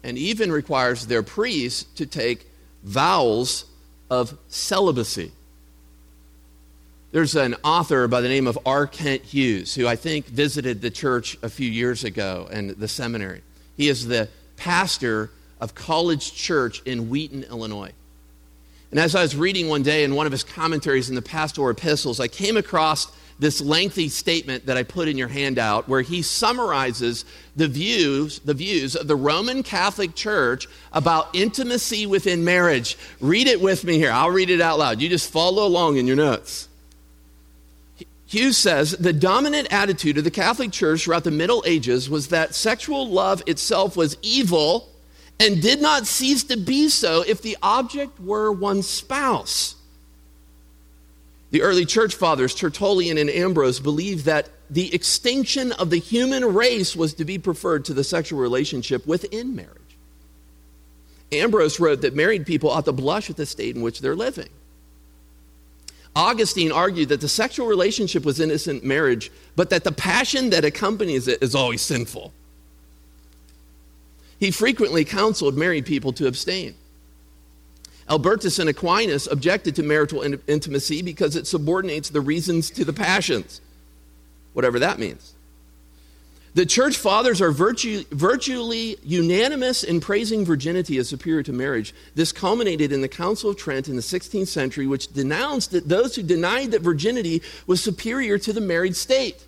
and 0.02 0.18
even 0.18 0.52
requires 0.52 1.06
their 1.06 1.22
priests 1.22 1.84
to 1.94 2.04
take 2.04 2.46
vows 2.82 3.64
of 4.10 4.36
celibacy. 4.48 5.32
There's 7.14 7.36
an 7.36 7.54
author 7.62 8.08
by 8.08 8.22
the 8.22 8.28
name 8.28 8.48
of 8.48 8.58
R. 8.66 8.88
Kent 8.88 9.22
Hughes 9.22 9.72
who 9.72 9.86
I 9.86 9.94
think 9.94 10.26
visited 10.26 10.82
the 10.82 10.90
church 10.90 11.38
a 11.42 11.48
few 11.48 11.70
years 11.70 12.02
ago 12.02 12.48
and 12.50 12.70
the 12.70 12.88
seminary. 12.88 13.42
He 13.76 13.88
is 13.88 14.08
the 14.08 14.28
pastor 14.56 15.30
of 15.60 15.76
College 15.76 16.34
Church 16.34 16.82
in 16.84 17.08
Wheaton, 17.10 17.44
Illinois. 17.44 17.92
And 18.90 18.98
as 18.98 19.14
I 19.14 19.22
was 19.22 19.36
reading 19.36 19.68
one 19.68 19.84
day 19.84 20.02
in 20.02 20.16
one 20.16 20.26
of 20.26 20.32
his 20.32 20.42
commentaries 20.42 21.08
in 21.08 21.14
the 21.14 21.22
pastoral 21.22 21.70
epistles, 21.70 22.18
I 22.18 22.26
came 22.26 22.56
across 22.56 23.12
this 23.38 23.60
lengthy 23.60 24.08
statement 24.08 24.66
that 24.66 24.76
I 24.76 24.82
put 24.82 25.06
in 25.06 25.16
your 25.16 25.28
handout 25.28 25.88
where 25.88 26.02
he 26.02 26.20
summarizes 26.20 27.24
the 27.54 27.68
views, 27.68 28.40
the 28.40 28.54
views 28.54 28.96
of 28.96 29.06
the 29.06 29.14
Roman 29.14 29.62
Catholic 29.62 30.16
Church 30.16 30.66
about 30.92 31.28
intimacy 31.32 32.06
within 32.06 32.42
marriage. 32.42 32.98
Read 33.20 33.46
it 33.46 33.60
with 33.60 33.84
me 33.84 33.98
here. 33.98 34.10
I'll 34.10 34.32
read 34.32 34.50
it 34.50 34.60
out 34.60 34.80
loud. 34.80 35.00
You 35.00 35.08
just 35.08 35.30
follow 35.30 35.64
along 35.64 35.98
in 35.98 36.08
your 36.08 36.16
notes. 36.16 36.70
Hughes 38.34 38.56
says 38.56 38.90
the 38.90 39.12
dominant 39.12 39.68
attitude 39.70 40.18
of 40.18 40.24
the 40.24 40.30
Catholic 40.30 40.72
Church 40.72 41.04
throughout 41.04 41.22
the 41.22 41.30
Middle 41.30 41.62
Ages 41.66 42.10
was 42.10 42.28
that 42.28 42.52
sexual 42.52 43.08
love 43.08 43.44
itself 43.46 43.96
was 43.96 44.18
evil 44.22 44.88
and 45.38 45.62
did 45.62 45.80
not 45.80 46.08
cease 46.08 46.42
to 46.44 46.56
be 46.56 46.88
so 46.88 47.22
if 47.22 47.42
the 47.42 47.56
object 47.62 48.18
were 48.18 48.50
one's 48.50 48.88
spouse. 48.88 49.76
The 51.52 51.62
early 51.62 51.84
church 51.84 52.16
fathers, 52.16 52.56
Tertullian 52.56 53.18
and 53.18 53.30
Ambrose, 53.30 53.78
believed 53.78 54.24
that 54.24 54.48
the 54.68 54.92
extinction 54.92 55.70
of 55.70 55.90
the 55.90 56.00
human 56.00 56.44
race 56.54 56.96
was 56.96 57.14
to 57.14 57.24
be 57.24 57.38
preferred 57.38 57.84
to 57.84 57.94
the 57.94 58.02
sexual 58.02 58.40
relationship 58.40 59.06
within 59.06 59.54
marriage. 59.54 59.78
Ambrose 61.30 61.78
wrote 61.78 62.00
that 62.00 62.16
married 62.16 62.46
people 62.46 62.70
ought 62.70 62.84
to 62.86 62.92
blush 62.92 63.30
at 63.30 63.36
the 63.36 63.46
state 63.46 63.76
in 63.76 63.82
which 63.82 64.00
they're 64.00 64.16
living. 64.16 64.48
Augustine 66.16 66.70
argued 66.70 67.08
that 67.08 67.20
the 67.20 67.28
sexual 67.28 67.66
relationship 67.66 68.24
was 68.24 68.38
innocent 68.38 68.84
marriage, 68.84 69.32
but 69.56 69.70
that 69.70 69.84
the 69.84 69.92
passion 69.92 70.50
that 70.50 70.64
accompanies 70.64 71.26
it 71.26 71.42
is 71.42 71.54
always 71.54 71.82
sinful. 71.82 72.32
He 74.38 74.50
frequently 74.50 75.04
counseled 75.04 75.56
married 75.56 75.86
people 75.86 76.12
to 76.12 76.26
abstain. 76.26 76.74
Albertus 78.08 78.58
and 78.58 78.68
Aquinas 78.68 79.26
objected 79.26 79.74
to 79.76 79.82
marital 79.82 80.22
intimacy 80.46 81.02
because 81.02 81.36
it 81.36 81.46
subordinates 81.46 82.10
the 82.10 82.20
reasons 82.20 82.70
to 82.70 82.84
the 82.84 82.92
passions, 82.92 83.60
whatever 84.52 84.78
that 84.78 84.98
means. 84.98 85.33
The 86.54 86.64
church 86.64 86.96
fathers 86.96 87.40
are 87.40 87.50
virtu- 87.50 88.04
virtually 88.12 88.96
unanimous 89.02 89.82
in 89.82 90.00
praising 90.00 90.44
virginity 90.44 90.98
as 90.98 91.08
superior 91.08 91.42
to 91.42 91.52
marriage. 91.52 91.92
This 92.14 92.30
culminated 92.30 92.92
in 92.92 93.00
the 93.00 93.08
Council 93.08 93.50
of 93.50 93.56
Trent 93.56 93.88
in 93.88 93.96
the 93.96 94.02
16th 94.02 94.46
century, 94.46 94.86
which 94.86 95.12
denounced 95.12 95.72
that 95.72 95.88
those 95.88 96.14
who 96.14 96.22
denied 96.22 96.70
that 96.70 96.82
virginity 96.82 97.42
was 97.66 97.82
superior 97.82 98.38
to 98.38 98.52
the 98.52 98.60
married 98.60 98.94
state. 98.94 99.44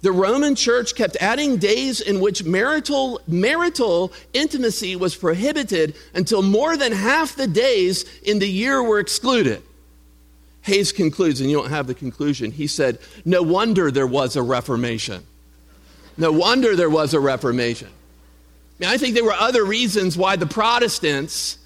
The 0.00 0.12
Roman 0.12 0.54
church 0.54 0.94
kept 0.94 1.16
adding 1.20 1.58
days 1.58 2.00
in 2.00 2.20
which 2.20 2.44
marital, 2.44 3.20
marital 3.26 4.10
intimacy 4.32 4.96
was 4.96 5.14
prohibited 5.16 5.96
until 6.14 6.42
more 6.42 6.78
than 6.78 6.92
half 6.92 7.36
the 7.36 7.46
days 7.46 8.04
in 8.22 8.38
the 8.38 8.48
year 8.48 8.82
were 8.82 9.00
excluded. 9.00 9.62
Hayes 10.62 10.92
concludes, 10.92 11.40
and 11.40 11.50
you 11.50 11.56
don't 11.56 11.70
have 11.70 11.86
the 11.86 11.94
conclusion. 11.94 12.52
He 12.52 12.66
said, 12.66 12.98
No 13.24 13.42
wonder 13.42 13.90
there 13.90 14.06
was 14.06 14.34
a 14.34 14.42
Reformation. 14.42 15.24
No 16.16 16.32
wonder 16.32 16.76
there 16.76 16.90
was 16.90 17.14
a 17.14 17.20
Reformation. 17.20 17.88
I, 17.88 17.92
mean, 18.78 18.90
I 18.90 18.98
think 18.98 19.14
there 19.14 19.24
were 19.24 19.32
other 19.32 19.64
reasons 19.64 20.16
why 20.16 20.36
the 20.36 20.46
Protestants 20.46 21.58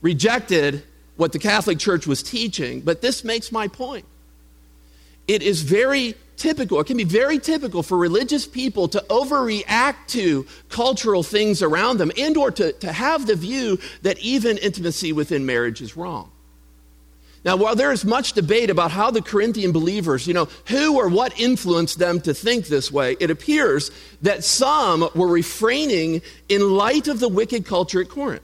rejected 0.00 0.82
what 1.16 1.32
the 1.32 1.38
Catholic 1.38 1.78
Church 1.78 2.06
was 2.06 2.22
teaching, 2.22 2.80
but 2.80 3.00
this 3.00 3.24
makes 3.24 3.50
my 3.50 3.68
point. 3.68 4.04
It 5.26 5.42
is 5.42 5.62
very 5.62 6.14
typical, 6.36 6.80
it 6.80 6.86
can 6.86 6.96
be 6.96 7.04
very 7.04 7.38
typical 7.38 7.82
for 7.82 7.98
religious 7.98 8.46
people 8.46 8.88
to 8.88 9.04
overreact 9.10 10.06
to 10.08 10.46
cultural 10.68 11.22
things 11.22 11.62
around 11.62 11.98
them 11.98 12.12
and 12.16 12.36
or 12.36 12.50
to, 12.52 12.72
to 12.72 12.92
have 12.92 13.26
the 13.26 13.34
view 13.34 13.78
that 14.02 14.18
even 14.20 14.56
intimacy 14.58 15.12
within 15.12 15.44
marriage 15.44 15.82
is 15.82 15.96
wrong. 15.96 16.30
Now, 17.44 17.56
while 17.56 17.76
there 17.76 17.92
is 17.92 18.04
much 18.04 18.32
debate 18.32 18.68
about 18.68 18.90
how 18.90 19.10
the 19.10 19.22
Corinthian 19.22 19.72
believers, 19.72 20.26
you 20.26 20.34
know, 20.34 20.48
who 20.66 20.96
or 20.96 21.08
what 21.08 21.38
influenced 21.38 21.98
them 21.98 22.20
to 22.22 22.34
think 22.34 22.66
this 22.66 22.90
way, 22.90 23.16
it 23.20 23.30
appears 23.30 23.90
that 24.22 24.44
some 24.44 25.08
were 25.14 25.28
refraining 25.28 26.20
in 26.48 26.70
light 26.70 27.06
of 27.06 27.20
the 27.20 27.28
wicked 27.28 27.64
culture 27.64 28.00
at 28.00 28.08
Corinth. 28.08 28.42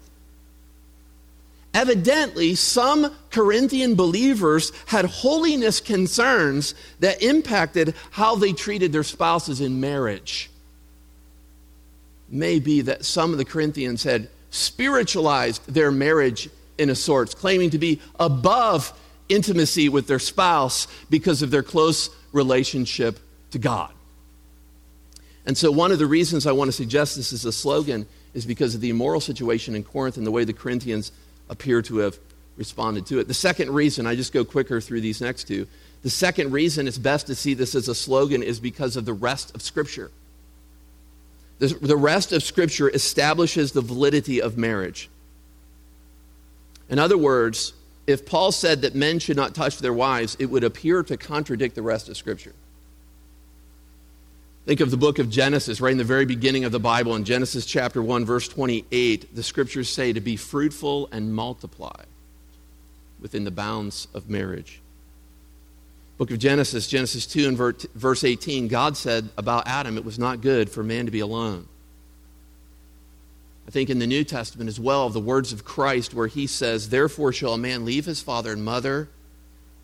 Evidently, 1.74 2.54
some 2.54 3.12
Corinthian 3.30 3.96
believers 3.96 4.70
had 4.86 5.06
holiness 5.06 5.80
concerns 5.80 6.76
that 7.00 7.20
impacted 7.20 7.94
how 8.12 8.36
they 8.36 8.52
treated 8.52 8.92
their 8.92 9.02
spouses 9.02 9.60
in 9.60 9.80
marriage. 9.80 10.50
Maybe 12.28 12.80
that 12.82 13.04
some 13.04 13.32
of 13.32 13.38
the 13.38 13.44
Corinthians 13.44 14.04
had 14.04 14.28
spiritualized 14.50 15.66
their 15.66 15.90
marriage 15.90 16.48
in 16.78 16.90
a 16.90 16.94
sort, 16.94 17.34
claiming 17.36 17.70
to 17.70 17.78
be 17.78 18.00
above 18.18 18.92
intimacy 19.28 19.88
with 19.88 20.06
their 20.06 20.18
spouse 20.18 20.86
because 21.08 21.42
of 21.42 21.50
their 21.50 21.62
close 21.62 22.10
relationship 22.32 23.18
to 23.52 23.58
God. 23.58 23.92
And 25.46 25.56
so, 25.56 25.70
one 25.70 25.92
of 25.92 25.98
the 25.98 26.06
reasons 26.06 26.46
I 26.46 26.52
want 26.52 26.68
to 26.68 26.72
suggest 26.72 27.16
this 27.16 27.32
as 27.32 27.44
a 27.44 27.52
slogan 27.52 28.06
is 28.32 28.46
because 28.46 28.74
of 28.74 28.80
the 28.80 28.90
immoral 28.90 29.20
situation 29.20 29.74
in 29.74 29.84
Corinth 29.84 30.16
and 30.16 30.26
the 30.26 30.30
way 30.30 30.44
the 30.44 30.52
Corinthians 30.52 31.12
appear 31.48 31.82
to 31.82 31.98
have 31.98 32.18
responded 32.56 33.06
to 33.06 33.18
it. 33.18 33.28
The 33.28 33.34
second 33.34 33.70
reason, 33.72 34.06
I 34.06 34.14
just 34.14 34.32
go 34.32 34.44
quicker 34.44 34.80
through 34.80 35.00
these 35.00 35.20
next 35.20 35.44
two. 35.44 35.66
The 36.02 36.10
second 36.10 36.52
reason 36.52 36.86
it's 36.86 36.98
best 36.98 37.26
to 37.28 37.34
see 37.34 37.54
this 37.54 37.74
as 37.74 37.88
a 37.88 37.94
slogan 37.94 38.42
is 38.42 38.60
because 38.60 38.96
of 38.96 39.04
the 39.04 39.12
rest 39.12 39.54
of 39.54 39.62
Scripture. 39.62 40.10
The, 41.58 41.68
the 41.68 41.96
rest 41.96 42.32
of 42.32 42.42
Scripture 42.42 42.90
establishes 42.90 43.72
the 43.72 43.80
validity 43.80 44.40
of 44.40 44.58
marriage. 44.58 45.08
In 46.88 46.98
other 46.98 47.18
words, 47.18 47.72
if 48.06 48.26
Paul 48.26 48.52
said 48.52 48.82
that 48.82 48.94
men 48.94 49.18
should 49.18 49.36
not 49.36 49.54
touch 49.54 49.78
their 49.78 49.92
wives, 49.92 50.36
it 50.38 50.46
would 50.46 50.64
appear 50.64 51.02
to 51.02 51.16
contradict 51.16 51.74
the 51.74 51.82
rest 51.82 52.08
of 52.08 52.16
Scripture. 52.16 52.52
Think 54.66 54.80
of 54.80 54.90
the 54.90 54.96
book 54.96 55.18
of 55.18 55.28
Genesis, 55.28 55.80
right 55.80 55.92
in 55.92 55.98
the 55.98 56.04
very 56.04 56.24
beginning 56.24 56.64
of 56.64 56.72
the 56.72 56.80
Bible, 56.80 57.14
in 57.16 57.24
Genesis 57.24 57.66
chapter 57.66 58.02
1, 58.02 58.24
verse 58.24 58.48
28, 58.48 59.34
the 59.34 59.42
scriptures 59.42 59.90
say 59.90 60.14
to 60.14 60.22
be 60.22 60.36
fruitful 60.36 61.08
and 61.12 61.34
multiply 61.34 62.04
within 63.20 63.44
the 63.44 63.50
bounds 63.50 64.08
of 64.14 64.30
marriage. 64.30 64.80
Book 66.16 66.30
of 66.30 66.38
Genesis, 66.38 66.86
Genesis 66.86 67.26
2 67.26 67.48
and 67.48 67.58
verse 67.94 68.24
18, 68.24 68.68
God 68.68 68.96
said 68.96 69.28
about 69.36 69.66
Adam, 69.66 69.98
it 69.98 70.04
was 70.04 70.18
not 70.18 70.40
good 70.40 70.70
for 70.70 70.82
man 70.82 71.04
to 71.04 71.10
be 71.10 71.20
alone. 71.20 71.68
Think 73.74 73.90
in 73.90 73.98
the 73.98 74.06
New 74.06 74.22
Testament 74.22 74.68
as 74.68 74.78
well, 74.78 75.04
of 75.04 75.14
the 75.14 75.20
words 75.20 75.52
of 75.52 75.64
Christ, 75.64 76.14
where 76.14 76.28
he 76.28 76.46
says, 76.46 76.90
Therefore 76.90 77.32
shall 77.32 77.54
a 77.54 77.58
man 77.58 77.84
leave 77.84 78.04
his 78.04 78.20
father 78.20 78.52
and 78.52 78.64
mother 78.64 79.08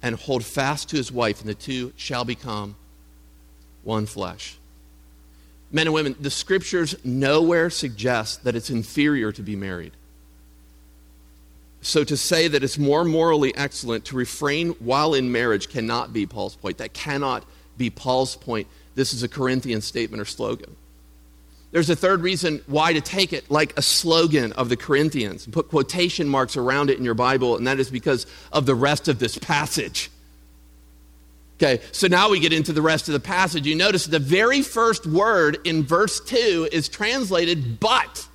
and 0.01 0.15
hold 0.15 0.45
fast 0.45 0.91
to 0.91 0.97
his 0.97 1.11
wife, 1.11 1.41
and 1.41 1.49
the 1.49 1.57
two 1.57 1.93
shall 1.97 2.25
become 2.25 2.77
one 3.83 4.07
flesh. 4.07 4.57
Men 5.73 5.89
and 5.89 5.95
women, 5.95 6.15
the 6.21 6.31
scriptures 6.31 6.95
nowhere 7.03 7.69
suggest 7.69 8.45
that 8.45 8.55
it's 8.55 8.71
inferior 8.71 9.33
to 9.33 9.43
be 9.43 9.57
married. 9.57 9.95
So 11.81 12.05
to 12.05 12.17
say 12.17 12.47
that 12.47 12.63
it's 12.63 12.79
more 12.79 13.05
morally 13.05 13.53
excellent 13.57 14.05
to 14.05 14.15
refrain 14.15 14.71
while 14.79 15.15
in 15.15 15.33
marriage 15.33 15.69
cannot 15.69 16.13
be 16.13 16.27
Paul's 16.27 16.55
point. 16.55 16.79
That 16.79 16.93
cannot 16.93 17.45
be 17.77 17.91
Paul's 17.91 18.37
point. 18.37 18.69
This 18.95 19.13
is 19.13 19.25
a 19.25 19.29
Corinthian 19.29 19.81
statement 19.81 20.21
or 20.21 20.27
slogan. 20.27 20.77
There's 21.73 21.91
a 21.91 21.97
third 21.97 22.23
reason 22.23 22.63
why 22.67 22.93
to 22.93 23.01
take 23.01 23.33
it 23.33 23.49
like 23.51 23.79
a 23.79 23.83
slogan 23.83 24.53
of 24.53 24.69
the 24.69 24.77
Corinthians. 24.77 25.47
Put 25.47 25.69
quotation 25.69 26.29
marks 26.29 26.57
around 26.57 26.91
it 26.91 26.99
in 26.99 27.05
your 27.05 27.15
Bible, 27.15 27.57
and 27.57 27.67
that 27.67 27.79
is 27.79 27.91
because 27.91 28.27
of 28.53 28.67
the 28.67 28.75
rest 28.75 29.07
of 29.07 29.21
this 29.21 29.39
passage. 29.39 30.11
Okay, 31.59 31.83
so 31.93 32.07
now 32.07 32.31
we 32.31 32.41
get 32.41 32.53
into 32.53 32.73
the 32.73 32.83
rest 32.83 33.09
of 33.09 33.13
the 33.13 33.21
passage. 33.21 33.67
You 33.67 33.77
notice 33.77 34.07
the 34.07 34.19
very 34.19 34.63
first 34.63 35.07
word 35.07 35.59
in 35.65 35.85
verse 35.85 36.19
2 36.19 36.71
is 36.73 36.89
translated 36.89 37.79
but. 37.79 38.27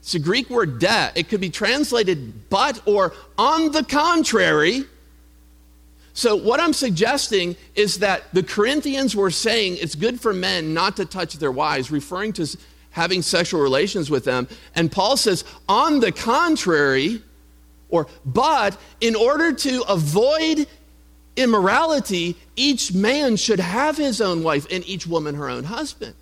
It's 0.00 0.14
a 0.14 0.18
Greek 0.18 0.48
word 0.48 0.78
de. 0.78 1.12
It 1.16 1.28
could 1.28 1.40
be 1.40 1.50
translated 1.50 2.48
but 2.48 2.80
or 2.86 3.12
on 3.36 3.72
the 3.72 3.84
contrary. 3.84 4.84
So, 6.18 6.34
what 6.34 6.58
I'm 6.58 6.72
suggesting 6.72 7.54
is 7.76 8.00
that 8.00 8.24
the 8.34 8.42
Corinthians 8.42 9.14
were 9.14 9.30
saying 9.30 9.76
it's 9.76 9.94
good 9.94 10.20
for 10.20 10.34
men 10.34 10.74
not 10.74 10.96
to 10.96 11.04
touch 11.04 11.34
their 11.34 11.52
wives, 11.52 11.92
referring 11.92 12.32
to 12.32 12.58
having 12.90 13.22
sexual 13.22 13.60
relations 13.60 14.10
with 14.10 14.24
them. 14.24 14.48
And 14.74 14.90
Paul 14.90 15.16
says, 15.16 15.44
on 15.68 16.00
the 16.00 16.10
contrary, 16.10 17.22
or 17.88 18.08
but 18.26 18.76
in 19.00 19.14
order 19.14 19.52
to 19.52 19.84
avoid 19.88 20.66
immorality, 21.36 22.36
each 22.56 22.92
man 22.92 23.36
should 23.36 23.60
have 23.60 23.96
his 23.96 24.20
own 24.20 24.42
wife 24.42 24.66
and 24.72 24.84
each 24.88 25.06
woman 25.06 25.36
her 25.36 25.48
own 25.48 25.62
husband. 25.62 26.16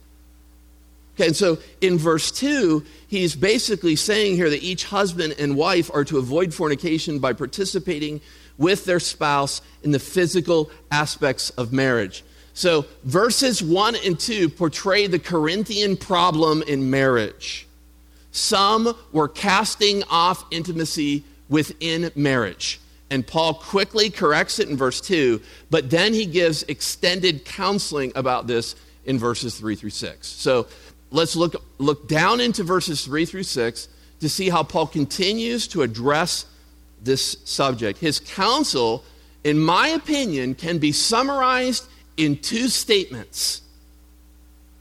Okay, 1.14 1.28
and 1.28 1.36
so 1.36 1.56
in 1.80 1.96
verse 1.96 2.30
2, 2.32 2.84
he's 3.08 3.34
basically 3.34 3.96
saying 3.96 4.36
here 4.36 4.50
that 4.50 4.62
each 4.62 4.84
husband 4.84 5.36
and 5.38 5.56
wife 5.56 5.90
are 5.94 6.04
to 6.04 6.18
avoid 6.18 6.52
fornication 6.52 7.18
by 7.18 7.32
participating 7.32 8.20
with 8.58 8.84
their 8.84 9.00
spouse 9.00 9.60
in 9.82 9.90
the 9.90 9.98
physical 9.98 10.70
aspects 10.90 11.50
of 11.50 11.72
marriage. 11.72 12.24
So 12.54 12.86
verses 13.04 13.62
1 13.62 13.96
and 14.04 14.18
2 14.18 14.48
portray 14.48 15.06
the 15.06 15.18
Corinthian 15.18 15.96
problem 15.96 16.62
in 16.62 16.88
marriage. 16.90 17.66
Some 18.32 18.96
were 19.12 19.28
casting 19.28 20.02
off 20.04 20.44
intimacy 20.50 21.24
within 21.48 22.10
marriage. 22.14 22.80
And 23.10 23.26
Paul 23.26 23.54
quickly 23.54 24.10
corrects 24.10 24.58
it 24.58 24.68
in 24.68 24.76
verse 24.76 25.00
2, 25.00 25.40
but 25.70 25.90
then 25.90 26.12
he 26.12 26.26
gives 26.26 26.64
extended 26.64 27.44
counseling 27.44 28.12
about 28.16 28.46
this 28.46 28.74
in 29.04 29.18
verses 29.18 29.56
3 29.58 29.76
through 29.76 29.90
6. 29.90 30.26
So 30.26 30.66
let's 31.10 31.36
look, 31.36 31.62
look 31.78 32.08
down 32.08 32.40
into 32.40 32.64
verses 32.64 33.04
3 33.04 33.24
through 33.24 33.44
6 33.44 33.88
to 34.20 34.28
see 34.28 34.48
how 34.48 34.62
Paul 34.62 34.86
continues 34.86 35.68
to 35.68 35.82
address 35.82 36.46
this 37.06 37.38
subject. 37.44 37.98
His 37.98 38.20
counsel, 38.20 39.02
in 39.44 39.58
my 39.58 39.88
opinion, 39.88 40.54
can 40.54 40.78
be 40.78 40.92
summarized 40.92 41.88
in 42.16 42.36
two 42.36 42.68
statements. 42.68 43.62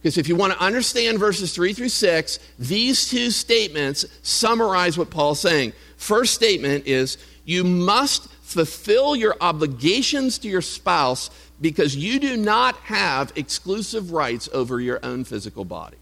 Because 0.02 0.17
if 0.17 0.28
you 0.28 0.36
want 0.36 0.54
to 0.54 0.62
understand 0.62 1.17
verses 1.17 1.54
3 1.56 1.73
through 1.73 1.89
6, 1.89 2.39
these 2.60 3.10
two 3.10 3.32
statements 3.32 4.06
summarize 4.21 4.97
what 4.97 5.10
Paul's 5.10 5.39
saying. 5.39 5.73
First 5.97 6.36
statement 6.36 6.86
is 6.86 7.17
you 7.45 7.63
must 7.63 8.30
fulfill 8.41 9.15
your 9.15 9.36
obligations 9.41 10.38
to 10.39 10.47
your 10.47 10.62
spouse 10.62 11.32
because 11.60 11.95
you 11.95 12.19
do 12.19 12.38
not 12.38 12.76
have 12.78 13.32
exclusive 13.36 14.12
rights 14.12 14.47
over 14.54 14.80
your 14.80 14.99
own 15.04 15.23
physical 15.23 15.65
body. 15.65 15.97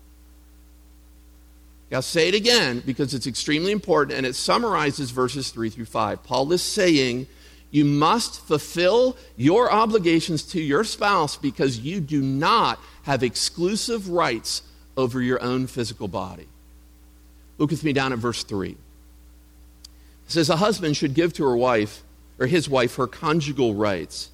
I'll 1.93 2.01
say 2.01 2.27
it 2.27 2.36
again 2.36 2.82
because 2.86 3.13
it's 3.13 3.27
extremely 3.27 3.71
important 3.71 4.17
and 4.17 4.25
it 4.25 4.36
summarizes 4.36 5.12
verses 5.12 5.51
3 5.51 5.69
through 5.69 5.86
5. 5.86 6.23
Paul 6.23 6.51
is 6.51 6.63
saying, 6.63 7.27
You 7.71 7.86
must 7.86 8.45
fulfill 8.47 9.15
your 9.36 9.71
obligations 9.71 10.43
to 10.43 10.62
your 10.62 10.84
spouse 10.84 11.38
because 11.38 11.79
you 11.79 11.99
do 11.99 12.21
not 12.21 12.79
have 13.03 13.21
exclusive 13.21 14.10
rights 14.10 14.63
over 14.97 15.21
your 15.21 15.41
own 15.41 15.67
physical 15.67 16.08
body. 16.08 16.47
Look 17.58 17.69
with 17.69 17.84
me 17.84 17.93
down 17.93 18.13
at 18.13 18.19
verse 18.19 18.43
3. 18.43 18.71
It 18.71 18.77
says, 20.27 20.49
A 20.49 20.56
husband 20.56 20.97
should 20.97 21.13
give 21.13 21.34
to 21.34 21.43
her 21.43 21.56
wife, 21.56 22.01
or 22.39 22.47
his 22.47 22.67
wife, 22.67 22.95
her 22.95 23.08
conjugal 23.08 23.75
rights. 23.75 24.32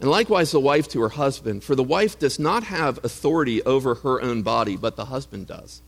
And 0.00 0.08
likewise, 0.08 0.52
the 0.52 0.60
wife 0.60 0.86
to 0.88 1.00
her 1.00 1.08
husband, 1.08 1.64
for 1.64 1.74
the 1.74 1.82
wife 1.82 2.18
does 2.18 2.38
not 2.38 2.64
have 2.64 3.04
authority 3.04 3.62
over 3.64 3.96
her 3.96 4.22
own 4.22 4.42
body, 4.42 4.76
but 4.76 4.94
the 4.94 5.06
husband 5.06 5.48
does. 5.48 5.82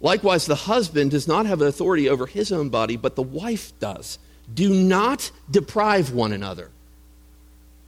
Likewise, 0.00 0.46
the 0.46 0.54
husband 0.54 1.10
does 1.10 1.26
not 1.26 1.46
have 1.46 1.60
authority 1.60 2.08
over 2.08 2.26
his 2.26 2.52
own 2.52 2.68
body, 2.68 2.96
but 2.96 3.16
the 3.16 3.22
wife 3.22 3.72
does. 3.80 4.18
Do 4.52 4.72
not 4.72 5.30
deprive 5.50 6.12
one 6.12 6.32
another. 6.32 6.70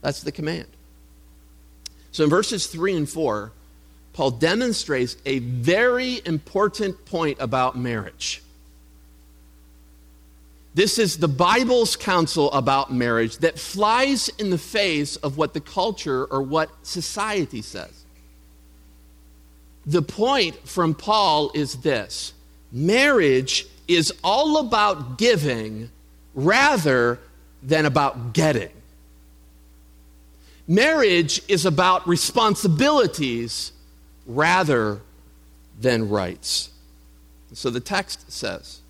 That's 0.01 0.23
the 0.23 0.33
command. 0.33 0.67
So 2.13 2.25
in 2.25 2.31
verses 2.31 2.67
3 2.67 2.97
and 2.97 3.09
4, 3.09 3.53
Paul 4.13 4.33
demonstrates 4.33 5.17
a 5.25 5.39
very 5.39 6.21
important 6.27 7.05
point 7.05 7.39
about 7.41 7.79
marriage. 7.79 8.43
This 10.75 10.99
is 10.99 11.19
the 11.19 11.29
Bible's 11.29 11.97
counsel 11.97 12.51
about 12.53 12.93
marriage 12.93 13.39
that 13.39 13.59
flies 13.59 14.29
in 14.39 14.51
the 14.51 14.59
face 14.59 15.17
of 15.17 15.37
what 15.37 15.53
the 15.53 15.61
culture 15.61 16.25
or 16.27 16.43
what 16.43 16.71
society 16.83 17.63
says. 17.63 18.05
The 19.87 20.03
point 20.03 20.69
from 20.69 20.95
Paul 20.95 21.51
is 21.55 21.77
this 21.77 22.33
marriage 22.73 23.67
is 23.89 24.13
all 24.23 24.59
about 24.59 25.19
giving 25.19 25.91
rather 26.35 27.19
than 27.63 27.87
about 27.87 28.33
getting. 28.33 28.71
Marriage 30.69 31.43
is 31.49 31.67
about 31.67 32.07
responsibilities 32.07 33.73
rather 34.27 35.01
than 35.81 36.09
rights. 36.09 36.71
So 37.53 37.71
the 37.71 37.81
text 37.81 38.31
says, 38.31 38.81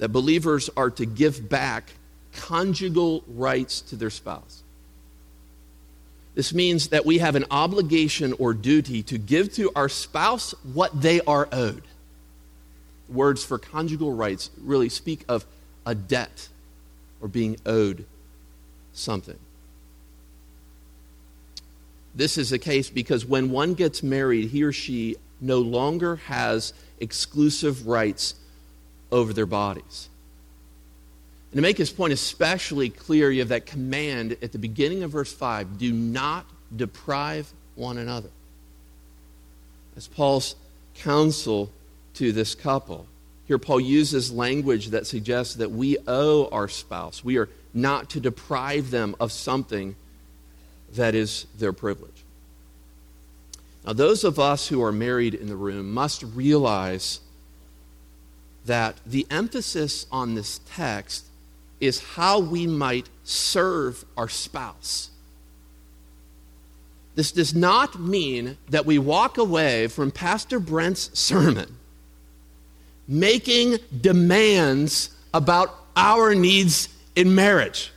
that 0.00 0.08
believers 0.08 0.70
are 0.76 0.90
to 0.90 1.06
give 1.06 1.48
back 1.48 1.92
conjugal 2.32 3.22
rights 3.28 3.82
to 3.82 3.96
their 3.96 4.10
spouse. 4.10 4.62
This 6.34 6.54
means 6.54 6.88
that 6.88 7.04
we 7.04 7.18
have 7.18 7.34
an 7.34 7.44
obligation 7.50 8.34
or 8.38 8.54
duty 8.54 9.02
to 9.04 9.18
give 9.18 9.52
to 9.54 9.70
our 9.74 9.88
spouse 9.88 10.52
what 10.62 11.00
they 11.00 11.20
are 11.22 11.48
owed. 11.50 11.82
Words 13.08 13.44
for 13.44 13.58
conjugal 13.58 14.12
rights 14.12 14.50
really 14.60 14.88
speak 14.88 15.24
of 15.28 15.44
a 15.84 15.94
debt 15.94 16.48
or 17.20 17.28
being 17.28 17.56
owed 17.66 18.04
something. 18.92 19.38
This 22.14 22.38
is 22.38 22.50
the 22.50 22.58
case 22.58 22.90
because 22.90 23.24
when 23.24 23.50
one 23.50 23.74
gets 23.74 24.02
married, 24.02 24.50
he 24.50 24.62
or 24.62 24.72
she 24.72 25.16
no 25.40 25.58
longer 25.58 26.16
has 26.16 26.72
exclusive 27.00 27.86
rights 27.86 28.34
over 29.10 29.32
their 29.32 29.46
bodies. 29.46 30.09
And 31.50 31.58
to 31.58 31.62
make 31.62 31.78
his 31.78 31.90
point 31.90 32.12
especially 32.12 32.90
clear, 32.90 33.30
you 33.30 33.40
have 33.40 33.48
that 33.48 33.66
command 33.66 34.36
at 34.42 34.52
the 34.52 34.58
beginning 34.58 35.02
of 35.02 35.10
verse 35.10 35.32
5 35.32 35.78
do 35.78 35.92
not 35.92 36.46
deprive 36.74 37.52
one 37.74 37.98
another. 37.98 38.30
As 39.96 40.06
Paul's 40.06 40.54
counsel 40.94 41.70
to 42.14 42.32
this 42.32 42.54
couple. 42.54 43.06
Here, 43.46 43.58
Paul 43.58 43.80
uses 43.80 44.30
language 44.30 44.88
that 44.88 45.06
suggests 45.06 45.54
that 45.56 45.70
we 45.72 45.96
owe 46.06 46.48
our 46.50 46.68
spouse. 46.68 47.24
We 47.24 47.38
are 47.38 47.48
not 47.74 48.10
to 48.10 48.20
deprive 48.20 48.90
them 48.90 49.16
of 49.18 49.32
something 49.32 49.96
that 50.94 51.14
is 51.14 51.46
their 51.58 51.72
privilege. 51.72 52.24
Now, 53.84 53.92
those 53.92 54.22
of 54.22 54.38
us 54.38 54.68
who 54.68 54.82
are 54.82 54.92
married 54.92 55.34
in 55.34 55.48
the 55.48 55.56
room 55.56 55.92
must 55.92 56.22
realize 56.22 57.20
that 58.66 58.96
the 59.06 59.26
emphasis 59.30 60.06
on 60.12 60.34
this 60.34 60.60
text 60.68 61.26
is 61.80 62.00
how 62.00 62.38
we 62.38 62.66
might 62.66 63.08
serve 63.24 64.04
our 64.16 64.28
spouse. 64.28 65.10
this 67.14 67.32
does 67.32 67.54
not 67.54 68.00
mean 68.00 68.56
that 68.70 68.86
we 68.86 68.98
walk 68.98 69.36
away 69.36 69.88
from 69.88 70.10
Pastor 70.10 70.60
Brent's 70.60 71.18
sermon 71.18 71.76
making 73.10 73.76
demands 74.00 75.10
about 75.34 75.74
our 75.96 76.32
needs 76.34 76.88
in 77.16 77.34
marriage. 77.34 77.92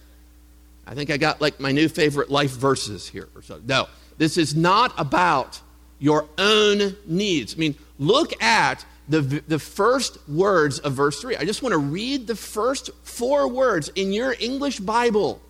I 0.87 0.95
think 0.95 1.11
I 1.11 1.17
got 1.17 1.39
like 1.39 1.59
my 1.59 1.71
new 1.71 1.87
favorite 1.87 2.31
life 2.31 2.51
verses 2.51 3.07
here 3.07 3.29
or 3.35 3.43
so. 3.43 3.61
No, 3.65 3.87
this 4.17 4.37
is 4.37 4.55
not 4.55 4.91
about 4.97 5.61
your 5.99 6.27
own 6.37 6.97
needs. 7.05 7.53
I 7.53 7.57
mean, 7.57 7.75
look 7.99 8.41
at 8.41 8.83
the, 9.07 9.21
the 9.21 9.59
first 9.59 10.17
words 10.29 10.79
of 10.79 10.93
verse 10.93 11.19
3. 11.21 11.35
I 11.35 11.45
just 11.45 11.61
want 11.61 11.73
to 11.73 11.79
read 11.79 12.27
the 12.27 12.35
first 12.35 12.89
four 13.03 13.47
words 13.47 13.89
in 13.95 14.13
your 14.13 14.35
English 14.39 14.79
Bible 14.79 15.41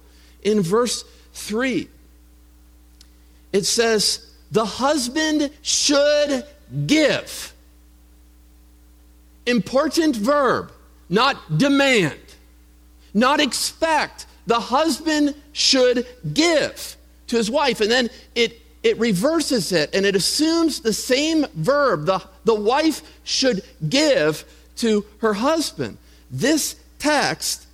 in 0.41 0.61
verse 0.61 1.03
3. 1.33 1.87
It 3.51 3.65
says, 3.65 4.31
The 4.51 4.65
husband 4.65 5.51
should 5.61 6.45
give. 6.87 7.53
Important 9.45 10.15
verb, 10.15 10.71
not 11.09 11.57
demand, 11.57 12.19
not 13.13 13.39
expect. 13.39 14.25
The 14.47 14.59
husband 14.59 15.35
should 15.53 16.07
give 16.33 16.97
to 17.27 17.37
his 17.37 17.51
wife. 17.51 17.81
And 17.81 17.91
then 17.91 18.09
it, 18.35 18.59
it 18.83 18.99
reverses 18.99 19.71
it 19.71 19.95
and 19.95 20.05
it 20.05 20.15
assumes 20.15 20.81
the 20.81 20.93
same 20.93 21.45
verb. 21.55 22.05
The, 22.05 22.21
the 22.43 22.53
wife 22.53 23.01
should 23.23 23.63
give 23.87 24.45
to 24.77 25.05
her 25.19 25.33
husband. 25.33 25.97
This 26.29 26.75
text 26.99 27.65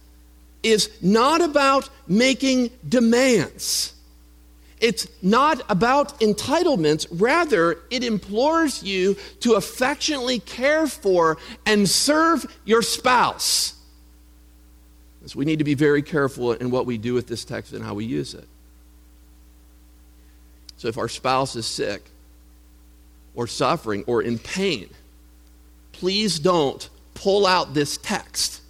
is 0.61 0.89
not 1.01 1.41
about 1.41 1.89
making 2.07 2.69
demands. 2.87 3.93
It's 4.79 5.07
not 5.21 5.61
about 5.69 6.19
entitlements. 6.19 7.07
Rather, 7.11 7.77
it 7.89 8.03
implores 8.03 8.83
you 8.83 9.17
to 9.41 9.53
affectionately 9.53 10.39
care 10.39 10.87
for 10.87 11.37
and 11.65 11.89
serve 11.89 12.45
your 12.65 12.81
spouse. 12.81 13.73
So 15.25 15.37
we 15.37 15.45
need 15.45 15.59
to 15.59 15.65
be 15.65 15.75
very 15.75 16.01
careful 16.01 16.53
in 16.53 16.71
what 16.71 16.87
we 16.87 16.97
do 16.97 17.13
with 17.13 17.27
this 17.27 17.45
text 17.45 17.73
and 17.73 17.83
how 17.83 17.93
we 17.93 18.05
use 18.05 18.33
it. 18.33 18.47
So 20.79 20.87
if 20.87 20.97
our 20.97 21.09
spouse 21.09 21.57
is 21.57 21.65
sick 21.65 22.01
or 23.35 23.47
suffering 23.47 24.05
or 24.07 24.21
in 24.21 24.39
pain, 24.39 24.89
please 25.91 26.39
don't 26.39 26.89
pull 27.15 27.45
out 27.45 27.73
this 27.73 27.97
text 27.97 28.61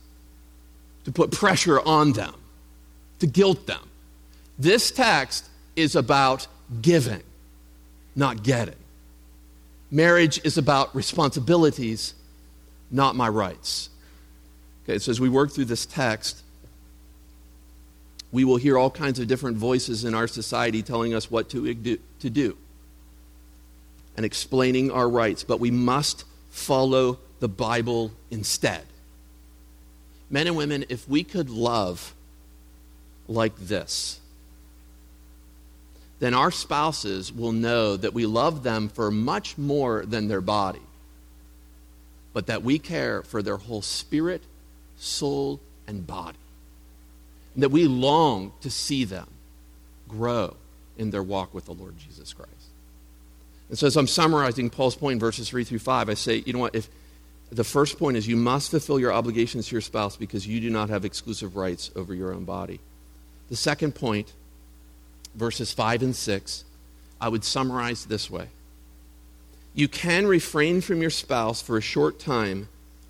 to 1.05 1.11
put 1.11 1.31
pressure 1.31 1.79
on 1.79 2.13
them, 2.13 2.33
to 3.19 3.27
guilt 3.27 3.67
them. 3.67 3.87
This 4.57 4.89
text 4.89 5.47
is 5.75 5.95
about 5.95 6.47
giving, 6.81 7.21
not 8.15 8.41
getting. 8.41 8.73
Marriage 9.91 10.43
is 10.43 10.57
about 10.57 10.95
responsibilities, 10.95 12.15
not 12.89 13.15
my 13.15 13.29
rights. 13.29 13.91
Okay, 14.83 14.97
so 14.97 15.11
as 15.11 15.21
we 15.21 15.29
work 15.29 15.51
through 15.51 15.65
this 15.65 15.85
text, 15.85 16.41
we 18.31 18.43
will 18.43 18.57
hear 18.57 18.77
all 18.77 18.89
kinds 18.89 19.19
of 19.19 19.27
different 19.27 19.57
voices 19.57 20.05
in 20.05 20.13
our 20.13 20.27
society 20.27 20.81
telling 20.81 21.13
us 21.13 21.29
what 21.31 21.49
to 21.49 21.73
do, 21.73 22.57
and 24.17 24.25
explaining 24.25 24.91
our 24.91 25.09
rights, 25.09 25.43
but 25.43 25.59
we 25.59 25.71
must 25.71 26.25
follow 26.49 27.19
the 27.39 27.47
Bible 27.47 28.11
instead. 28.31 28.83
Men 30.29 30.47
and 30.47 30.55
women, 30.55 30.85
if 30.89 31.07
we 31.07 31.23
could 31.23 31.49
love 31.49 32.13
like 33.27 33.55
this, 33.57 34.19
then 36.19 36.33
our 36.33 36.51
spouses 36.51 37.31
will 37.31 37.53
know 37.53 37.95
that 37.95 38.13
we 38.13 38.25
love 38.25 38.61
them 38.63 38.89
for 38.89 39.09
much 39.09 39.57
more 39.57 40.05
than 40.05 40.27
their 40.27 40.41
body, 40.41 40.81
but 42.33 42.47
that 42.47 42.61
we 42.61 42.77
care 42.77 43.23
for 43.23 43.41
their 43.41 43.55
whole 43.55 43.81
spirit, 43.81 44.41
soul, 44.97 45.61
and 45.87 46.05
body. 46.05 46.37
That 47.55 47.69
we 47.69 47.85
long 47.85 48.53
to 48.61 48.69
see 48.69 49.03
them 49.03 49.27
grow 50.07 50.55
in 50.97 51.11
their 51.11 51.23
walk 51.23 51.53
with 51.53 51.65
the 51.65 51.73
Lord 51.73 51.97
Jesus 51.97 52.33
Christ. 52.33 52.51
And 53.69 53.77
so, 53.77 53.87
as 53.87 53.95
I'm 53.95 54.07
summarizing 54.07 54.69
Paul's 54.69 54.95
point 54.95 55.13
in 55.13 55.19
verses 55.19 55.49
3 55.49 55.63
through 55.63 55.79
5, 55.79 56.09
I 56.09 56.13
say, 56.15 56.43
you 56.45 56.53
know 56.53 56.59
what? 56.59 56.75
If 56.75 56.89
the 57.51 57.63
first 57.63 57.97
point 57.97 58.17
is 58.17 58.27
you 58.27 58.35
must 58.35 58.71
fulfill 58.71 58.99
your 58.99 59.13
obligations 59.13 59.67
to 59.67 59.75
your 59.75 59.81
spouse 59.81 60.15
because 60.15 60.45
you 60.45 60.59
do 60.59 60.69
not 60.69 60.89
have 60.89 61.05
exclusive 61.05 61.55
rights 61.55 61.91
over 61.95 62.13
your 62.13 62.33
own 62.33 62.45
body. 62.45 62.79
The 63.49 63.55
second 63.55 63.95
point 63.95 64.33
verses 65.35 65.71
5 65.73 66.03
and 66.03 66.15
6, 66.15 66.65
I 67.21 67.29
would 67.29 67.43
summarize 67.43 68.05
this 68.05 68.29
way 68.29 68.47
You 69.73 69.87
can 69.87 70.27
refrain 70.27 70.81
from 70.81 71.01
your 71.01 71.09
spouse 71.09 71.61
for 71.61 71.77
a 71.77 71.81
short 71.81 72.19
time, 72.19 72.67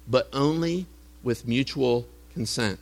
but 0.08 0.30
only 0.32 0.86
with 1.24 1.48
mutual 1.48 2.08
consent. 2.34 2.80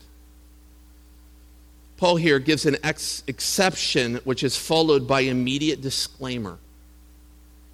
Paul 1.98 2.16
here 2.16 2.40
gives 2.40 2.66
an 2.66 2.78
ex- 2.84 3.24
exception 3.28 4.16
which 4.24 4.44
is 4.44 4.56
followed 4.56 5.08
by 5.08 5.22
immediate 5.22 5.82
disclaimer. 5.82 6.60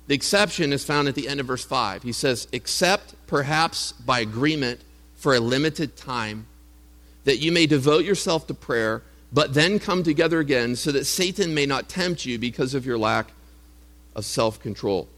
The 0.08 0.16
exception 0.16 0.74
is 0.74 0.84
found 0.84 1.08
at 1.08 1.16
the 1.16 1.28
end 1.28 1.40
of 1.40 1.46
verse 1.46 1.64
5. 1.64 2.04
He 2.04 2.12
says, 2.12 2.48
Except 2.52 3.16
perhaps 3.28 3.92
by 3.92 4.20
agreement 4.20 4.82
for 5.16 5.36
a 5.36 5.40
limited 5.40 5.96
time, 5.96 6.48
that 7.26 7.38
you 7.38 7.52
may 7.52 7.66
devote 7.66 8.04
yourself 8.04 8.48
to 8.48 8.54
prayer 8.54 9.04
but 9.34 9.56
then 9.56 9.80
come 9.80 10.04
together 10.04 10.40
again 10.40 10.76
so 10.76 10.92
that 10.92 11.06
Satan 11.06 11.56
may 11.56 11.66
not 11.66 11.90
tempt 11.90 12.26
you 12.26 12.38
because 12.38 12.76
of 12.76 12.86
your 12.86 13.00
lack 13.00 13.32
of 14.16 14.26
self 14.26 14.62
control. 14.62 15.10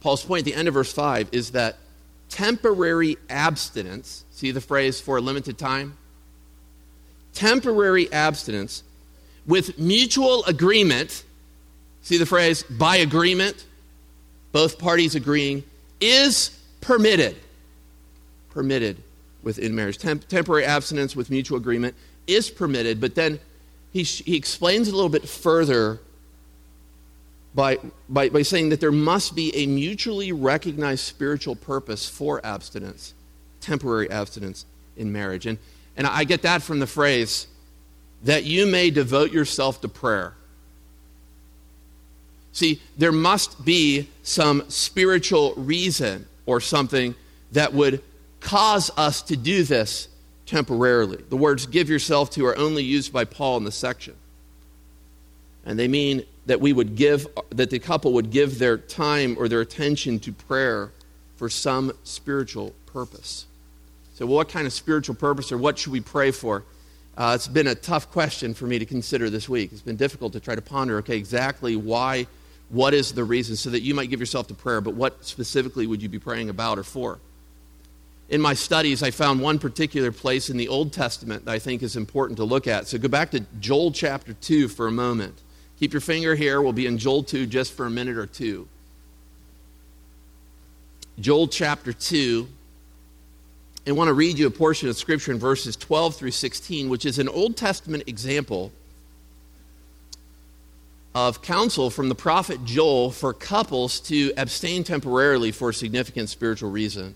Paul's 0.00 0.24
point 0.24 0.40
at 0.40 0.44
the 0.44 0.54
end 0.54 0.68
of 0.68 0.74
verse 0.74 0.92
5 0.92 1.28
is 1.32 1.50
that 1.50 1.78
temporary 2.28 3.16
abstinence, 3.28 4.24
see 4.30 4.52
the 4.52 4.60
phrase 4.60 5.00
for 5.00 5.16
a 5.16 5.20
limited 5.20 5.58
time? 5.58 5.98
Temporary 7.34 8.12
abstinence 8.12 8.82
with 9.46 9.78
mutual 9.78 10.44
agreement, 10.44 11.24
see 12.02 12.18
the 12.18 12.26
phrase 12.26 12.62
by 12.62 12.96
agreement, 12.96 13.66
both 14.52 14.78
parties 14.78 15.14
agreeing, 15.14 15.64
is 16.00 16.58
permitted. 16.80 17.36
Permitted 18.50 18.98
within 19.42 19.74
marriage. 19.74 19.98
Temp- 19.98 20.28
temporary 20.28 20.64
abstinence 20.64 21.16
with 21.16 21.30
mutual 21.30 21.56
agreement 21.56 21.94
is 22.26 22.50
permitted, 22.50 23.00
but 23.00 23.14
then 23.14 23.40
he, 23.92 24.02
he 24.02 24.36
explains 24.36 24.88
a 24.88 24.92
little 24.94 25.08
bit 25.08 25.28
further 25.28 26.00
by, 27.54 27.78
by, 28.08 28.28
by 28.28 28.42
saying 28.42 28.70
that 28.70 28.80
there 28.80 28.92
must 28.92 29.34
be 29.34 29.54
a 29.54 29.66
mutually 29.66 30.32
recognized 30.32 31.04
spiritual 31.04 31.56
purpose 31.56 32.08
for 32.08 32.44
abstinence, 32.44 33.14
temporary 33.60 34.10
abstinence 34.10 34.64
in 34.96 35.12
marriage. 35.12 35.46
And, 35.46 35.58
and 35.96 36.06
I 36.06 36.24
get 36.24 36.42
that 36.42 36.62
from 36.62 36.78
the 36.78 36.86
phrase, 36.86 37.46
that 38.24 38.44
you 38.44 38.66
may 38.66 38.90
devote 38.90 39.32
yourself 39.32 39.80
to 39.82 39.88
prayer. 39.88 40.34
See, 42.52 42.80
there 42.98 43.12
must 43.12 43.64
be 43.64 44.08
some 44.22 44.68
spiritual 44.68 45.54
reason 45.56 46.26
or 46.46 46.60
something 46.60 47.14
that 47.52 47.72
would 47.72 48.02
cause 48.40 48.90
us 48.96 49.22
to 49.22 49.36
do 49.36 49.62
this 49.64 50.08
temporarily. 50.46 51.22
The 51.28 51.36
words 51.36 51.66
give 51.66 51.88
yourself 51.88 52.30
to 52.30 52.44
are 52.46 52.56
only 52.58 52.82
used 52.82 53.12
by 53.12 53.24
Paul 53.24 53.56
in 53.56 53.64
the 53.64 53.72
section. 53.72 54.14
And 55.64 55.78
they 55.78 55.88
mean 55.88 56.24
that 56.46 56.60
we 56.60 56.72
would 56.72 56.96
give, 56.96 57.26
that 57.50 57.70
the 57.70 57.78
couple 57.78 58.12
would 58.14 58.30
give 58.30 58.58
their 58.58 58.76
time 58.76 59.36
or 59.38 59.48
their 59.48 59.60
attention 59.60 60.18
to 60.20 60.32
prayer 60.32 60.90
for 61.36 61.48
some 61.48 61.92
spiritual 62.04 62.74
purpose. 62.86 63.46
So, 64.14 64.26
what 64.26 64.48
kind 64.48 64.66
of 64.66 64.72
spiritual 64.72 65.14
purpose 65.14 65.52
or 65.52 65.58
what 65.58 65.78
should 65.78 65.92
we 65.92 66.00
pray 66.00 66.30
for? 66.30 66.64
Uh, 67.16 67.32
it's 67.34 67.48
been 67.48 67.66
a 67.66 67.74
tough 67.74 68.10
question 68.10 68.54
for 68.54 68.66
me 68.66 68.78
to 68.78 68.86
consider 68.86 69.28
this 69.28 69.48
week. 69.48 69.72
It's 69.72 69.82
been 69.82 69.96
difficult 69.96 70.32
to 70.32 70.40
try 70.40 70.54
to 70.54 70.62
ponder, 70.62 70.98
okay, 70.98 71.16
exactly 71.16 71.76
why, 71.76 72.26
what 72.70 72.94
is 72.94 73.12
the 73.12 73.24
reason, 73.24 73.56
so 73.56 73.70
that 73.70 73.80
you 73.80 73.94
might 73.94 74.08
give 74.08 74.20
yourself 74.20 74.48
to 74.48 74.54
prayer, 74.54 74.80
but 74.80 74.94
what 74.94 75.24
specifically 75.24 75.86
would 75.86 76.02
you 76.02 76.08
be 76.08 76.18
praying 76.18 76.48
about 76.48 76.78
or 76.78 76.84
for? 76.84 77.18
in 78.32 78.40
my 78.40 78.54
studies, 78.54 79.02
I 79.02 79.10
found 79.10 79.42
one 79.42 79.58
particular 79.58 80.10
place 80.10 80.48
in 80.48 80.56
the 80.56 80.68
Old 80.68 80.90
Testament 80.90 81.44
that 81.44 81.50
I 81.50 81.58
think 81.58 81.82
is 81.82 81.96
important 81.96 82.38
to 82.38 82.44
look 82.44 82.66
at. 82.66 82.88
So 82.88 82.96
go 82.96 83.06
back 83.06 83.30
to 83.32 83.40
Joel 83.60 83.92
chapter 83.92 84.32
2 84.32 84.68
for 84.68 84.86
a 84.86 84.90
moment. 84.90 85.38
Keep 85.78 85.92
your 85.92 86.00
finger 86.00 86.34
here. 86.34 86.62
We'll 86.62 86.72
be 86.72 86.86
in 86.86 86.96
Joel 86.96 87.24
2 87.24 87.44
just 87.44 87.74
for 87.74 87.84
a 87.84 87.90
minute 87.90 88.16
or 88.16 88.24
two. 88.26 88.68
Joel 91.20 91.46
chapter 91.46 91.92
2. 91.92 92.48
I 93.84 93.90
want 93.90 94.08
to 94.08 94.14
read 94.14 94.38
you 94.38 94.46
a 94.46 94.50
portion 94.50 94.88
of 94.88 94.96
Scripture 94.96 95.32
in 95.32 95.38
verses 95.38 95.74
12 95.76 96.14
through 96.14 96.30
16, 96.30 96.88
which 96.88 97.04
is 97.04 97.18
an 97.18 97.28
Old 97.28 97.56
Testament 97.56 98.04
example 98.06 98.70
of 101.16 101.42
counsel 101.42 101.90
from 101.90 102.08
the 102.08 102.14
prophet 102.14 102.64
Joel 102.64 103.10
for 103.10 103.34
couples 103.34 103.98
to 104.00 104.32
abstain 104.36 104.84
temporarily 104.84 105.50
for 105.50 105.70
a 105.70 105.74
significant 105.74 106.28
spiritual 106.28 106.70
reason. 106.70 107.14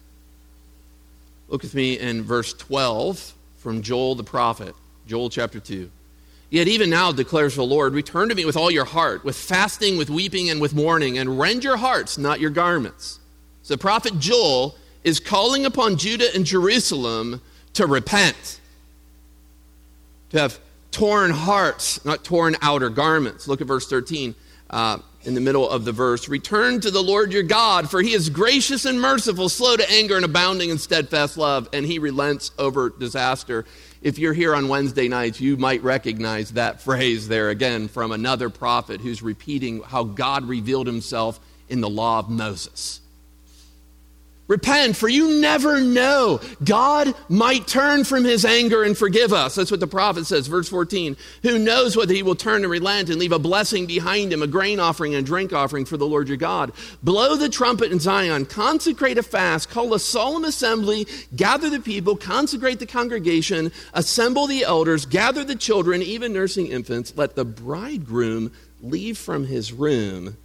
Look 1.49 1.63
with 1.63 1.75
me 1.75 2.01
in 2.01 2.25
verse 2.25 2.53
12 2.53 3.33
from 3.59 3.83
Joel 3.83 4.17
the 4.17 4.25
prophet, 4.25 4.75
Joel 5.07 5.31
chapter 5.31 5.61
2. 5.61 5.89
Yet 6.51 6.67
even 6.67 6.91
now, 6.91 7.13
declares 7.13 7.55
the 7.55 7.63
Lord, 7.63 7.93
return 7.93 8.29
to 8.29 8.35
me 8.35 8.45
with 8.45 8.57
all 8.57 8.73
your 8.73 8.85
heart, 8.85 9.25
with 9.25 9.37
fasting, 9.37 9.97
with 9.97 10.11
weeping, 10.11 10.51
and 10.51 10.61
with 10.61 10.75
mourning, 10.75 11.17
and 11.17 11.39
rend 11.39 11.63
your 11.63 11.77
hearts, 11.77 12.19
not 12.19 12.41
your 12.41 12.51
garments. 12.51 13.21
So 13.63 13.75
the 13.75 13.79
prophet 13.79 14.19
Joel 14.19 14.77
is 15.07 15.21
calling 15.21 15.65
upon 15.65 15.97
Judah 15.97 16.35
and 16.35 16.45
Jerusalem 16.45 17.41
to 17.75 17.87
repent, 17.87 18.61
to 20.31 20.41
have 20.41 20.59
torn 20.91 21.31
hearts, 21.31 22.05
not 22.05 22.25
torn 22.25 22.57
outer 22.61 22.91
garments. 22.91 23.47
Look 23.47 23.61
at 23.61 23.69
verse 23.69 23.87
13 23.87 24.35
uh, 24.69 24.99
in 25.23 25.35
the 25.35 25.41
middle 25.41 25.71
of 25.71 25.85
the 25.85 25.93
verse. 25.93 26.29
Return 26.29 26.81
to 26.81 26.91
the 26.91 27.05
Lord 27.05 27.33
your 27.33 27.45
God, 27.45 27.89
for 27.89 28.03
he 28.03 28.15
is 28.15 28.29
gracious 28.29 28.85
and 28.85 29.01
merciful, 29.01 29.49
slow 29.49 29.77
to 29.77 29.89
anger, 29.93 30.17
and 30.17 30.25
abounding 30.25 30.71
in 30.71 30.79
steadfast 30.79 31.39
love, 31.39 31.69
and 31.73 31.87
he 31.87 32.01
relents 32.01 32.51
over 32.59 32.91
disaster. 32.91 33.65
If 34.03 34.19
you're 34.19 34.33
here 34.33 34.57
on 34.57 34.67
Wednesday 34.67 35.07
nights, 35.07 35.41
you 35.41 35.57
might 35.57 35.85
recognize 35.85 36.55
that 36.55 36.81
phrase 36.81 37.29
there 37.29 37.51
again 37.51 37.87
from 37.87 38.11
another 38.11 38.51
prophet 38.51 39.01
who's 39.01 39.23
repeating 39.23 39.83
how 39.83 40.03
God 40.03 40.47
revealed 40.47 40.89
himself 40.89 41.39
in 41.69 41.81
the 41.81 41.89
law 41.89 42.19
of 42.19 42.29
Moses. 42.29 43.03
Repent, 44.49 44.97
for 44.97 45.09
you 45.09 45.41
never 45.41 45.81
know. 45.81 46.41
God 46.63 47.15
might 47.29 47.67
turn 47.67 48.05
from 48.05 48.23
his 48.23 48.45
anger 48.45 48.85
and 48.85 48.97
forgive 48.97 49.33
us. 49.33 49.57
That's 49.57 49.73
what 49.73 49.81
the 49.81 49.89
prophet 49.89 50.25
says, 50.27 50.47
verse 50.47 50.69
14. 50.69 51.17
Who 51.43 51.59
knows 51.59 51.97
whether 51.97 52.15
he 52.15 52.23
will 52.23 52.37
turn 52.37 52.63
and 52.63 52.71
relent 52.71 53.11
and 53.11 53.19
leave 53.19 53.33
a 53.33 53.41
blessing 53.41 53.87
behind 53.87 54.33
him, 54.33 54.43
a 54.43 54.47
grain 54.47 54.79
offering 54.79 55.17
and 55.17 55.25
a 55.25 55.27
drink 55.27 55.53
offering 55.53 55.85
for 55.85 55.97
the 55.97 56.07
Lord 56.07 56.29
your 56.29 56.37
God. 56.37 56.71
Blow 57.03 57.35
the 57.35 57.49
trumpet 57.49 57.91
in 57.91 57.99
Zion, 57.99 58.47
consecrate 58.47 59.19
a 59.19 59.23
fast, 59.25 59.69
call 59.69 59.93
a 59.95 59.99
solemn 59.99 60.45
assembly, 60.45 61.09
gather 61.35 61.69
the 61.69 61.81
people, 61.81 62.15
consecrate 62.15 62.79
the 62.79 62.87
congregation, 62.87 63.73
assemble 63.95 64.47
the 64.47 64.63
elders, 64.63 65.07
gather 65.07 65.43
the 65.43 65.57
children, 65.57 66.03
even 66.03 66.33
nursing 66.33 66.69
infants. 66.69 67.13
Let 67.17 67.35
the 67.35 67.45
bridegroom 67.45 68.53
leave 68.81 69.19
from 69.19 69.47
his 69.47 69.73
room 69.73 70.37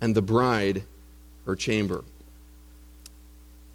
and 0.00 0.16
the 0.16 0.22
bride 0.22 0.82
her 1.46 1.54
chamber. 1.54 2.02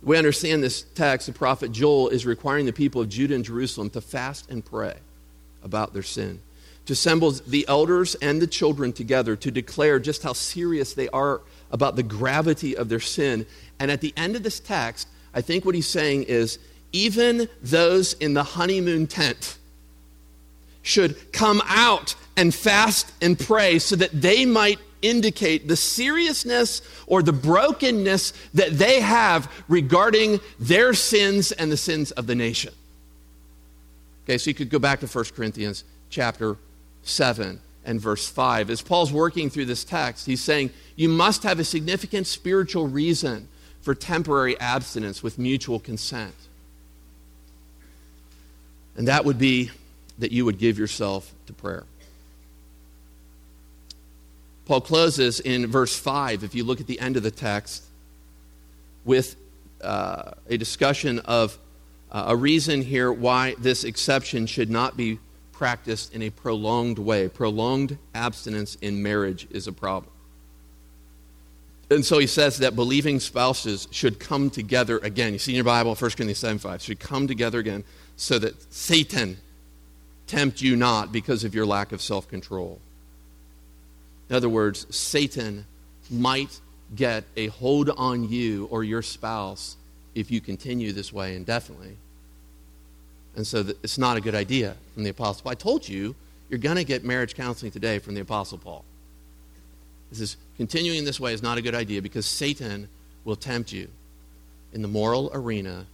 We 0.04 0.18
understand 0.18 0.62
this 0.62 0.82
text, 0.82 1.28
the 1.28 1.34
prophet 1.34 1.72
Joel 1.72 2.10
is 2.10 2.26
requiring 2.26 2.66
the 2.66 2.74
people 2.74 3.02
of 3.02 3.08
Judah 3.08 3.36
and 3.36 3.46
Jerusalem 3.46 3.90
to 3.92 4.02
fast 4.02 4.50
and 4.50 4.64
pray 4.64 4.96
about 5.64 5.94
their 5.94 6.04
sin, 6.04 6.42
to 6.86 6.94
assemble 6.94 7.32
the 7.32 7.66
elders 7.70 8.16
and 8.16 8.42
the 8.42 8.48
children 8.48 8.92
together 8.92 9.38
to 9.38 9.50
declare 9.50 10.00
just 10.00 10.24
how 10.24 10.34
serious 10.34 10.94
they 10.94 11.08
are 11.10 11.42
about 11.72 11.96
the 11.96 12.04
gravity 12.04 12.76
of 12.76 12.90
their 12.90 13.00
sin. 13.00 13.46
And 13.80 13.90
at 13.90 14.02
the 14.02 14.14
end 14.18 14.36
of 14.36 14.44
this 14.44 14.60
text, 14.60 15.08
I 15.34 15.40
think 15.40 15.64
what 15.64 15.74
he's 15.74 15.88
saying 15.88 16.24
is 16.24 16.60
even 16.92 17.48
those 17.62 18.14
in 18.14 18.34
the 18.34 18.44
honeymoon 18.44 19.08
tent 19.08 19.58
should 20.82 21.32
come 21.32 21.62
out 21.66 22.16
and 22.36 22.54
fast 22.54 23.12
and 23.22 23.40
pray 23.40 23.80
so 23.80 23.96
that 23.96 24.12
they 24.22 24.46
might 24.46 24.80
indicate 25.04 25.68
the 25.68 25.76
seriousness 25.76 26.82
or 27.06 27.22
the 27.22 27.34
brokenness 27.34 28.34
that 28.54 28.72
they 28.72 29.02
have 29.02 29.52
regarding 29.68 30.40
their 30.60 30.94
sins 30.94 31.52
and 31.52 31.72
the 31.72 31.78
sins 31.78 32.12
of 32.12 32.26
the 32.26 32.36
nation. 32.36 32.74
Okay, 34.24 34.38
so 34.38 34.50
you 34.50 34.54
could 34.54 34.70
go 34.70 34.80
back 34.80 35.02
to 35.02 35.08
1 35.08 35.26
Corinthians 35.36 35.84
chapter 36.10 36.58
7 37.04 37.60
and 37.86 38.00
verse 38.00 38.28
5. 38.28 38.70
As 38.70 38.82
Paul's 38.82 39.12
working 39.12 39.50
through 39.50 39.66
this 39.66 39.84
text, 39.84 40.26
he's 40.26 40.42
saying 40.42 40.72
you 40.96 41.10
must 41.10 41.44
have 41.44 41.60
a 41.60 41.64
significant 41.64 42.26
spiritual 42.28 42.88
reason 42.88 43.48
for 43.82 43.94
temporary 43.94 44.58
abstinence 44.60 45.22
with 45.22 45.38
mutual 45.38 45.80
consent. 45.80 46.34
And 48.96 49.08
that 49.08 49.26
would 49.26 49.38
be 49.38 49.72
that 50.20 50.32
you 50.32 50.46
would 50.46 50.60
give 50.60 50.78
yourself 50.80 51.34
to 51.48 51.54
prayer. 51.54 51.84
Paul 54.66 54.82
closes 54.82 55.40
in 55.40 55.68
verse 55.68 55.98
5, 55.98 56.44
if 56.44 56.56
you 56.56 56.64
look 56.64 56.80
at 56.80 56.88
the 56.88 57.00
end 57.00 57.18
of 57.18 57.24
the 57.24 57.32
text, 57.32 57.84
with 59.04 59.36
uh, 59.82 60.32
a 60.48 60.58
discussion 60.58 61.20
of 61.20 61.58
uh, 62.12 62.26
a 62.28 62.36
reason 62.36 62.82
here 62.82 63.12
why 63.12 63.56
this 63.60 63.84
exception 63.84 64.46
should 64.46 64.70
not 64.70 64.96
be 64.96 65.20
practiced 65.52 66.14
in 66.14 66.22
a 66.22 66.30
prolonged 66.30 67.00
way. 67.00 67.28
Prolonged 67.28 67.98
abstinence 68.14 68.76
in 68.76 69.04
marriage 69.04 69.48
is 69.52 69.68
a 69.68 69.74
problem. 69.74 70.12
And 71.90 72.06
so 72.06 72.18
he 72.18 72.28
says 72.28 72.58
that 72.60 72.76
believing 72.76 73.20
spouses 73.20 73.88
should 73.92 74.20
come 74.20 74.50
together 74.50 74.98
again. 75.00 75.34
You 75.34 75.40
see 75.40 75.52
in 75.52 75.56
your 75.56 75.64
Bible, 75.66 75.96
1 75.96 76.12
Corinthians 76.12 76.40
7 76.40 76.58
5, 76.58 76.82
should 76.82 77.00
come 77.00 77.28
together 77.28 77.60
again 77.60 77.84
so 78.16 78.40
that 78.40 78.74
Satan 78.74 79.38
tempt 80.28 80.62
you 80.62 80.76
not 80.76 81.12
because 81.12 81.44
of 81.44 81.54
your 81.54 81.66
lack 81.66 81.92
of 81.92 82.02
self 82.02 82.28
control. 82.28 82.80
In 84.34 84.38
other 84.38 84.50
words, 84.50 84.88
Satan 84.90 85.64
might 86.10 86.60
get 86.96 87.24
a 87.38 87.50
hold 87.50 87.92
on 87.92 88.28
you 88.28 88.68
or 88.72 88.84
your 88.84 89.04
spouse 89.04 89.78
if 90.16 90.32
you 90.32 90.42
continue 90.42 90.92
this 90.92 91.14
way 91.14 91.36
indefinitely. 91.36 91.98
And 93.36 93.46
so 93.46 93.60
it's 93.84 94.00
not 94.00 94.18
a 94.18 94.22
good 94.22 94.34
idea 94.34 94.76
from 94.96 95.04
the 95.04 95.12
Apostle 95.12 95.44
Paul. 95.44 95.52
I 95.52 95.54
told 95.54 95.88
you, 95.88 96.16
you're 96.50 96.58
going 96.58 96.78
to 96.78 96.84
get 96.84 97.04
marriage 97.04 97.36
counseling 97.36 97.72
today 97.72 98.00
from 98.00 98.16
the 98.16 98.22
Apostle 98.22 98.58
Paul. 98.58 98.84
This 100.10 100.20
is 100.20 100.38
continuing 100.58 101.06
this 101.06 101.20
way 101.20 101.32
is 101.32 101.44
not 101.44 101.60
a 101.60 101.62
good 101.62 101.76
idea 101.76 102.02
because 102.02 102.26
Satan 102.26 102.90
will 103.26 103.36
tempt 103.36 103.72
you 103.72 103.88
in 104.74 104.82
the 104.82 104.88
moral 104.88 105.30
arena 105.36 105.86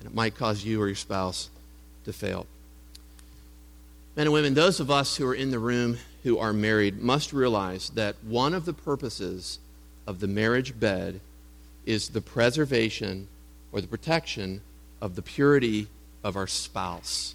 and 0.00 0.06
it 0.06 0.14
might 0.14 0.36
cause 0.36 0.62
you 0.62 0.82
or 0.82 0.88
your 0.88 0.94
spouse 0.94 1.48
to 2.04 2.12
fail. 2.12 2.46
Men 4.14 4.26
and 4.26 4.34
women, 4.34 4.52
those 4.52 4.78
of 4.78 4.90
us 4.90 5.16
who 5.16 5.26
are 5.26 5.34
in 5.34 5.50
the 5.50 5.58
room 5.58 5.96
who 6.22 6.38
are 6.38 6.52
married 6.52 7.00
must 7.00 7.32
realize 7.32 7.90
that 7.90 8.16
one 8.24 8.54
of 8.54 8.64
the 8.64 8.72
purposes 8.72 9.58
of 10.06 10.20
the 10.20 10.26
marriage 10.26 10.78
bed 10.78 11.20
is 11.86 12.10
the 12.10 12.20
preservation 12.20 13.28
or 13.72 13.80
the 13.80 13.86
protection 13.86 14.60
of 15.00 15.14
the 15.14 15.22
purity 15.22 15.86
of 16.24 16.36
our 16.36 16.46
spouse. 16.46 17.34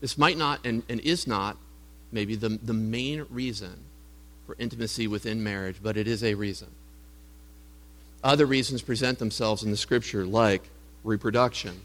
This 0.00 0.18
might 0.18 0.36
not 0.36 0.64
and, 0.64 0.82
and 0.88 1.00
is 1.00 1.26
not 1.26 1.56
maybe 2.10 2.34
the, 2.34 2.48
the 2.48 2.72
main 2.72 3.26
reason 3.30 3.74
for 4.46 4.56
intimacy 4.58 5.06
within 5.06 5.42
marriage, 5.42 5.76
but 5.82 5.96
it 5.96 6.08
is 6.08 6.24
a 6.24 6.34
reason. 6.34 6.68
Other 8.24 8.46
reasons 8.46 8.82
present 8.82 9.18
themselves 9.18 9.62
in 9.62 9.70
the 9.70 9.76
scripture, 9.76 10.24
like 10.24 10.62
reproduction 11.04 11.80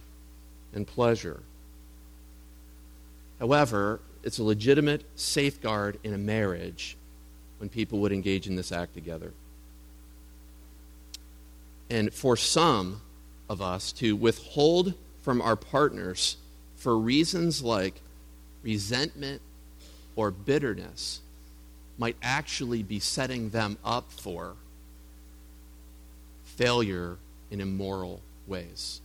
and 0.73 0.85
pleasure. 0.85 1.41
However, 3.39 3.99
it's 4.27 4.39
a 4.39 4.43
legitimate 4.43 5.05
safeguard 5.15 5.97
in 6.03 6.13
a 6.13 6.17
marriage 6.17 6.97
when 7.59 7.69
people 7.69 7.99
would 7.99 8.11
engage 8.11 8.45
in 8.45 8.57
this 8.57 8.73
act 8.73 8.93
together. 8.93 9.31
And 11.89 12.13
for 12.13 12.35
some 12.35 12.99
of 13.49 13.61
us 13.61 13.93
to 13.93 14.17
withhold 14.17 14.95
from 15.21 15.41
our 15.41 15.55
partners 15.55 16.35
for 16.75 16.99
reasons 16.99 17.63
like 17.63 18.01
resentment 18.63 19.41
or 20.17 20.29
bitterness 20.29 21.21
might 21.97 22.17
actually 22.21 22.83
be 22.83 22.99
setting 22.99 23.51
them 23.51 23.77
up 23.85 24.11
for 24.11 24.55
failure 26.43 27.15
in 27.49 27.61
immoral 27.61 28.19
ways. 28.45 28.99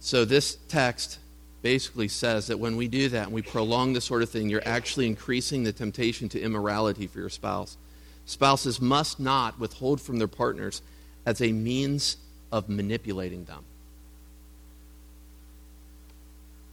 So, 0.00 0.24
this 0.24 0.56
text 0.68 1.18
basically 1.64 2.08
says 2.08 2.48
that 2.48 2.58
when 2.58 2.76
we 2.76 2.86
do 2.86 3.08
that 3.08 3.24
and 3.24 3.32
we 3.32 3.40
prolong 3.40 3.94
this 3.94 4.04
sort 4.04 4.22
of 4.22 4.28
thing, 4.28 4.50
you're 4.50 4.62
actually 4.66 5.06
increasing 5.06 5.64
the 5.64 5.72
temptation 5.72 6.28
to 6.28 6.38
immorality 6.38 7.06
for 7.06 7.20
your 7.20 7.30
spouse. 7.30 7.78
Spouses 8.26 8.82
must 8.82 9.18
not 9.18 9.58
withhold 9.58 9.98
from 9.98 10.18
their 10.18 10.28
partners 10.28 10.82
as 11.24 11.40
a 11.40 11.52
means 11.52 12.18
of 12.52 12.68
manipulating 12.68 13.46
them. 13.46 13.64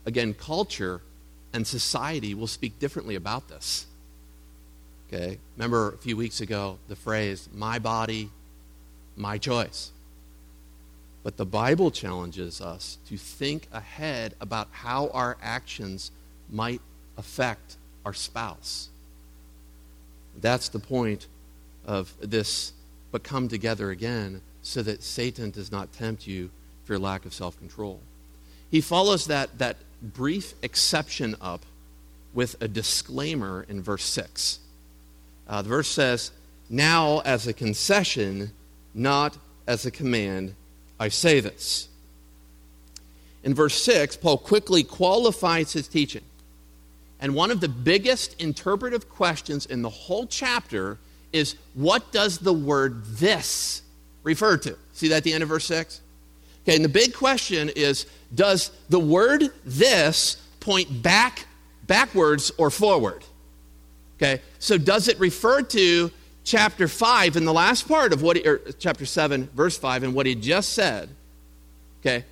Again, 0.05 0.33
culture 0.33 1.01
and 1.53 1.65
society 1.65 2.33
will 2.33 2.47
speak 2.47 2.77
differently 2.77 3.15
about 3.15 3.47
this. 3.47 3.85
Okay? 5.07 5.37
Remember 5.55 5.93
a 5.93 5.97
few 5.99 6.17
weeks 6.17 6.41
ago 6.41 6.79
the 6.89 6.97
phrase, 6.97 7.47
my 7.53 7.79
body, 7.79 8.29
my 9.15 9.37
choice. 9.37 9.91
But 11.23 11.37
the 11.37 11.45
Bible 11.45 11.91
challenges 11.91 12.61
us 12.61 12.97
to 13.07 13.17
think 13.17 13.67
ahead 13.71 14.33
about 14.41 14.69
how 14.71 15.09
our 15.09 15.37
actions 15.41 16.11
might 16.49 16.81
affect 17.17 17.77
our 18.05 18.13
spouse. 18.13 18.89
That's 20.39 20.69
the 20.69 20.79
point 20.79 21.27
of 21.85 22.13
this, 22.19 22.73
but 23.11 23.23
come 23.23 23.47
together 23.47 23.91
again 23.91 24.41
so 24.63 24.81
that 24.83 25.03
Satan 25.03 25.51
does 25.51 25.71
not 25.71 25.91
tempt 25.93 26.25
you 26.25 26.49
for 26.85 26.97
lack 26.97 27.25
of 27.25 27.33
self 27.33 27.57
control. 27.59 27.99
He 28.69 28.81
follows 28.81 29.25
that, 29.27 29.59
that 29.59 29.77
brief 30.01 30.53
exception 30.63 31.35
up 31.41 31.65
with 32.33 32.55
a 32.61 32.67
disclaimer 32.67 33.65
in 33.67 33.83
verse 33.83 34.05
6. 34.05 34.59
Uh, 35.47 35.61
the 35.61 35.69
verse 35.69 35.89
says, 35.89 36.31
Now 36.69 37.19
as 37.19 37.45
a 37.45 37.53
concession, 37.53 38.51
not 38.93 39.37
as 39.67 39.85
a 39.85 39.91
command 39.91 40.55
I 41.01 41.09
say 41.09 41.39
this. 41.39 41.89
in 43.43 43.55
verse 43.55 43.73
6, 43.81 44.17
Paul 44.17 44.37
quickly 44.37 44.83
qualifies 44.83 45.73
his 45.73 45.87
teaching. 45.87 46.21
And 47.19 47.33
one 47.33 47.49
of 47.49 47.59
the 47.59 47.67
biggest 47.67 48.39
interpretive 48.39 49.09
questions 49.09 49.65
in 49.65 49.81
the 49.81 49.89
whole 49.89 50.27
chapter 50.27 50.99
is 51.33 51.55
what 51.73 52.11
does 52.11 52.37
the 52.37 52.53
word 52.53 53.03
this 53.05 53.81
refer 54.21 54.57
to? 54.57 54.77
See 54.93 55.07
that 55.07 55.17
at 55.17 55.23
the 55.23 55.33
end 55.33 55.41
of 55.41 55.49
verse 55.49 55.65
6? 55.65 56.01
Okay, 56.63 56.75
and 56.75 56.85
the 56.85 56.89
big 56.89 57.15
question 57.15 57.69
is 57.75 58.05
does 58.35 58.69
the 58.89 58.99
word 58.99 59.51
this 59.65 60.37
point 60.59 61.01
back, 61.01 61.47
backwards, 61.87 62.51
or 62.59 62.69
forward? 62.69 63.23
Okay, 64.17 64.39
so 64.59 64.77
does 64.77 65.07
it 65.07 65.19
refer 65.19 65.63
to 65.63 66.11
chapter 66.43 66.87
5 66.87 67.37
in 67.37 67.45
the 67.45 67.53
last 67.53 67.87
part 67.87 68.13
of 68.13 68.21
what, 68.21 68.37
he, 68.37 68.47
or 68.47 68.57
chapter 68.79 69.05
7, 69.05 69.49
verse 69.55 69.77
5, 69.77 70.03
and 70.03 70.13
what 70.13 70.25
he 70.25 70.35
just 70.35 70.73
said? 70.73 71.09
Okay, 72.01 72.25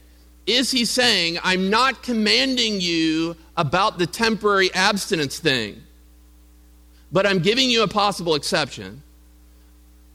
is 0.48 0.72
he 0.72 0.86
saying, 0.86 1.38
I'm 1.44 1.70
not 1.70 2.02
commanding 2.02 2.82
you 2.82 3.36
about 3.56 4.00
the 4.00 4.08
temporary 4.08 4.74
abstinence 4.74 5.38
thing, 5.38 5.84
but 7.12 7.28
I'm 7.28 7.40
giving 7.40 7.70
you 7.70 7.84
a 7.84 7.88
possible 7.88 8.36
exception? 8.36 9.04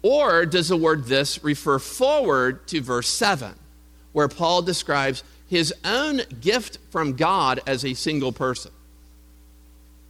Or 0.03 0.45
does 0.45 0.69
the 0.69 0.77
word 0.77 1.05
this 1.07 1.43
refer 1.43 1.79
forward 1.79 2.67
to 2.69 2.81
verse 2.81 3.09
7, 3.09 3.55
where 4.13 4.29
Paul 4.29 4.63
describes 4.63 5.23
his 5.49 5.73
own 5.85 6.21
gift 6.41 6.79
from 6.91 7.15
God 7.15 7.61
as 7.67 7.85
a 7.85 7.95
single 7.95 8.33
person? 8.33 8.73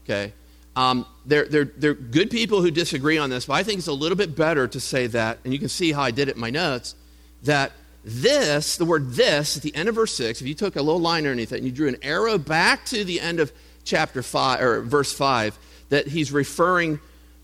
Okay? 0.04 0.32
Um, 0.76 1.06
they're, 1.24 1.46
they're, 1.46 1.64
they're 1.64 1.94
good 1.94 2.30
people 2.30 2.60
who 2.60 2.70
disagree 2.70 3.16
on 3.16 3.30
this, 3.30 3.46
but 3.46 3.54
I 3.54 3.62
think 3.62 3.78
it's 3.78 3.86
a 3.86 3.92
little 3.92 4.16
bit 4.16 4.36
better 4.36 4.66
to 4.68 4.80
say 4.80 5.06
that, 5.08 5.38
and 5.44 5.52
you 5.52 5.58
can 5.58 5.68
see 5.68 5.92
how 5.92 6.02
I 6.02 6.10
did 6.10 6.28
it 6.28 6.34
in 6.34 6.40
my 6.40 6.50
notes, 6.50 6.94
that 7.44 7.72
this, 8.04 8.76
the 8.76 8.84
word 8.84 9.12
this, 9.12 9.56
at 9.56 9.62
the 9.62 9.74
end 9.74 9.88
of 9.88 9.94
verse 9.94 10.14
6, 10.14 10.40
if 10.40 10.46
you 10.46 10.54
took 10.54 10.76
a 10.76 10.82
little 10.82 11.00
line 11.00 11.24
underneath 11.24 11.52
it 11.52 11.58
and 11.58 11.66
you 11.66 11.72
drew 11.72 11.88
an 11.88 11.96
arrow 12.02 12.38
back 12.38 12.84
to 12.86 13.04
the 13.04 13.20
end 13.20 13.40
of 13.40 13.52
chapter 13.84 14.22
5, 14.22 14.60
or 14.60 14.82
verse 14.82 15.12
5, 15.12 15.58
that 15.90 16.08
he's 16.08 16.32
referring 16.32 16.98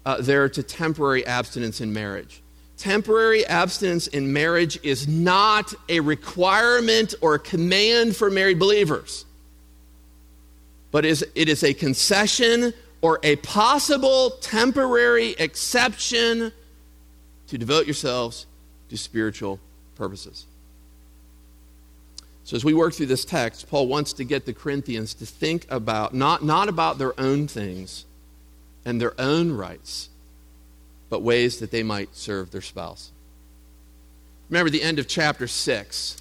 uh, 0.04 0.20
there 0.20 0.48
to 0.48 0.62
temporary 0.62 1.26
abstinence 1.26 1.80
in 1.80 1.92
marriage. 1.92 2.42
Temporary 2.76 3.46
abstinence 3.46 4.06
in 4.06 4.32
marriage 4.32 4.78
is 4.82 5.06
not 5.06 5.72
a 5.88 6.00
requirement 6.00 7.14
or 7.20 7.34
a 7.34 7.38
command 7.38 8.16
for 8.16 8.30
married 8.30 8.58
believers, 8.58 9.24
but 10.90 11.04
is, 11.04 11.24
it 11.34 11.48
is 11.48 11.62
a 11.62 11.74
concession 11.74 12.72
or 13.02 13.18
a 13.22 13.36
possible 13.36 14.30
temporary 14.40 15.30
exception 15.38 16.52
to 17.46 17.58
devote 17.58 17.86
yourselves 17.86 18.46
to 18.88 18.96
spiritual 18.96 19.58
purposes. 19.94 20.46
So, 22.44 22.56
as 22.56 22.64
we 22.64 22.74
work 22.74 22.94
through 22.94 23.06
this 23.06 23.24
text, 23.24 23.68
Paul 23.70 23.86
wants 23.86 24.12
to 24.14 24.24
get 24.24 24.44
the 24.44 24.52
Corinthians 24.52 25.14
to 25.14 25.26
think 25.26 25.66
about 25.70 26.14
not, 26.14 26.44
not 26.44 26.68
about 26.68 26.98
their 26.98 27.18
own 27.18 27.46
things 27.46 28.04
and 28.84 29.00
their 29.00 29.18
own 29.20 29.52
rights, 29.52 30.08
but 31.08 31.22
ways 31.22 31.60
that 31.60 31.70
they 31.70 31.82
might 31.82 32.16
serve 32.16 32.50
their 32.50 32.60
spouse. 32.60 33.12
Remember 34.48 34.70
the 34.70 34.82
end 34.82 34.98
of 34.98 35.06
chapter 35.06 35.46
6. 35.46 36.16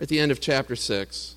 At 0.00 0.08
the 0.08 0.18
end 0.18 0.32
of 0.32 0.40
chapter 0.40 0.74
6, 0.74 1.31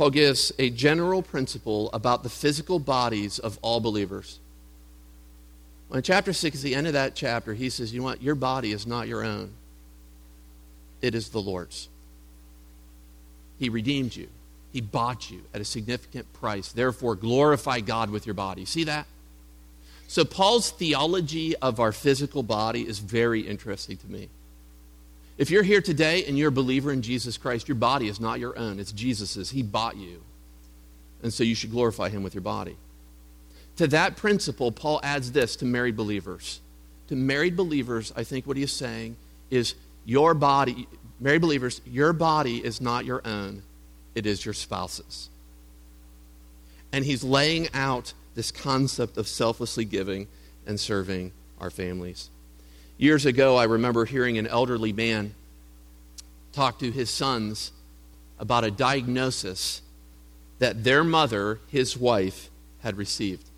Paul 0.00 0.08
gives 0.08 0.50
a 0.58 0.70
general 0.70 1.20
principle 1.20 1.90
about 1.92 2.22
the 2.22 2.30
physical 2.30 2.78
bodies 2.78 3.38
of 3.38 3.58
all 3.60 3.80
believers. 3.80 4.38
In 5.92 6.00
chapter 6.00 6.32
6 6.32 6.56
is 6.56 6.62
the 6.62 6.74
end 6.74 6.86
of 6.86 6.94
that 6.94 7.14
chapter, 7.14 7.52
he 7.52 7.68
says, 7.68 7.92
You 7.92 8.00
know 8.00 8.06
what? 8.06 8.22
Your 8.22 8.34
body 8.34 8.72
is 8.72 8.86
not 8.86 9.08
your 9.08 9.22
own, 9.22 9.52
it 11.02 11.14
is 11.14 11.28
the 11.28 11.42
Lord's. 11.42 11.90
He 13.58 13.68
redeemed 13.68 14.16
you, 14.16 14.28
He 14.72 14.80
bought 14.80 15.30
you 15.30 15.42
at 15.52 15.60
a 15.60 15.66
significant 15.66 16.32
price. 16.32 16.72
Therefore, 16.72 17.14
glorify 17.14 17.80
God 17.80 18.08
with 18.08 18.24
your 18.24 18.32
body. 18.32 18.64
See 18.64 18.84
that? 18.84 19.06
So, 20.08 20.24
Paul's 20.24 20.70
theology 20.70 21.54
of 21.56 21.78
our 21.78 21.92
physical 21.92 22.42
body 22.42 22.88
is 22.88 23.00
very 23.00 23.42
interesting 23.42 23.98
to 23.98 24.06
me. 24.06 24.30
If 25.40 25.50
you're 25.50 25.62
here 25.62 25.80
today 25.80 26.26
and 26.26 26.36
you're 26.36 26.50
a 26.50 26.52
believer 26.52 26.92
in 26.92 27.00
Jesus 27.00 27.38
Christ, 27.38 27.66
your 27.66 27.74
body 27.74 28.08
is 28.08 28.20
not 28.20 28.38
your 28.38 28.58
own, 28.58 28.78
it's 28.78 28.92
Jesus's. 28.92 29.48
He 29.48 29.62
bought 29.62 29.96
you. 29.96 30.22
And 31.22 31.32
so 31.32 31.44
you 31.44 31.54
should 31.54 31.70
glorify 31.70 32.10
him 32.10 32.22
with 32.22 32.34
your 32.34 32.42
body. 32.42 32.76
To 33.76 33.86
that 33.86 34.16
principle, 34.16 34.70
Paul 34.70 35.00
adds 35.02 35.32
this 35.32 35.56
to 35.56 35.64
married 35.64 35.96
believers. 35.96 36.60
To 37.08 37.16
married 37.16 37.56
believers, 37.56 38.12
I 38.14 38.22
think 38.22 38.46
what 38.46 38.58
he 38.58 38.62
is 38.62 38.70
saying 38.70 39.16
is 39.50 39.76
your 40.04 40.34
body, 40.34 40.86
married 41.18 41.40
believers, 41.40 41.80
your 41.86 42.12
body 42.12 42.62
is 42.62 42.82
not 42.82 43.06
your 43.06 43.26
own, 43.26 43.62
it 44.14 44.26
is 44.26 44.44
your 44.44 44.52
spouse's. 44.52 45.30
And 46.92 47.02
he's 47.02 47.24
laying 47.24 47.70
out 47.72 48.12
this 48.34 48.52
concept 48.52 49.16
of 49.16 49.26
selflessly 49.26 49.86
giving 49.86 50.28
and 50.66 50.78
serving 50.78 51.32
our 51.58 51.70
families. 51.70 52.28
Years 53.00 53.24
ago, 53.24 53.56
I 53.56 53.64
remember 53.64 54.04
hearing 54.04 54.36
an 54.36 54.46
elderly 54.46 54.92
man 54.92 55.34
talk 56.52 56.80
to 56.80 56.90
his 56.90 57.08
sons 57.08 57.72
about 58.38 58.62
a 58.62 58.70
diagnosis 58.70 59.80
that 60.58 60.84
their 60.84 61.02
mother, 61.02 61.60
his 61.68 61.96
wife, 61.96 62.50
had 62.80 62.98
received. 62.98 63.48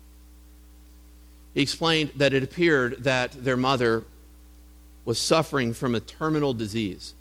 He 1.53 1.61
explained 1.61 2.11
that 2.15 2.33
it 2.33 2.41
appeared 2.41 3.03
that 3.03 3.33
their 3.33 3.57
mother 3.57 4.05
was 5.03 5.19
suffering 5.19 5.73
from 5.73 5.93
a 5.93 5.99
terminal 5.99 6.53
disease. 6.53 7.13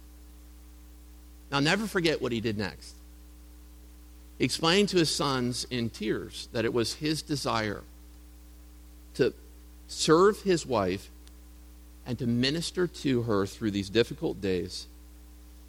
Now, 1.50 1.58
never 1.58 1.88
forget 1.88 2.22
what 2.22 2.30
he 2.30 2.40
did 2.40 2.56
next. 2.56 2.94
He 4.38 4.44
explained 4.44 4.90
to 4.90 4.98
his 4.98 5.12
sons 5.12 5.66
in 5.70 5.90
tears 5.90 6.48
that 6.52 6.64
it 6.64 6.72
was 6.72 6.94
his 6.94 7.20
desire 7.20 7.82
to 9.14 9.34
serve 9.88 10.42
his 10.42 10.64
wife 10.64 11.10
and 12.06 12.18
to 12.18 12.26
minister 12.26 12.86
to 12.86 13.22
her 13.22 13.46
through 13.46 13.70
these 13.70 13.88
difficult 13.88 14.40
days 14.40 14.86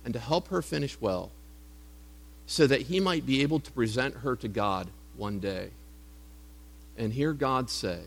and 0.04 0.14
to 0.14 0.20
help 0.20 0.48
her 0.50 0.62
finish 0.62 1.00
well 1.00 1.32
so 2.46 2.68
that 2.68 2.82
he 2.82 3.00
might 3.00 3.26
be 3.26 3.42
able 3.42 3.60
to 3.60 3.72
present 3.72 4.16
her 4.18 4.36
to 4.36 4.48
God 4.48 4.88
one 5.16 5.40
day 5.40 5.70
and 6.98 7.14
hear 7.14 7.34
God 7.34 7.70
say, 7.70 8.00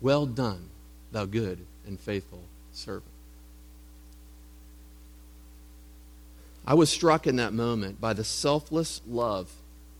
Well 0.00 0.26
done, 0.26 0.68
thou 1.12 1.26
good 1.26 1.58
and 1.86 1.98
faithful 1.98 2.42
servant. 2.72 3.04
I 6.66 6.74
was 6.74 6.90
struck 6.90 7.26
in 7.26 7.36
that 7.36 7.52
moment 7.52 8.00
by 8.00 8.12
the 8.12 8.24
selfless 8.24 9.00
love 9.08 9.50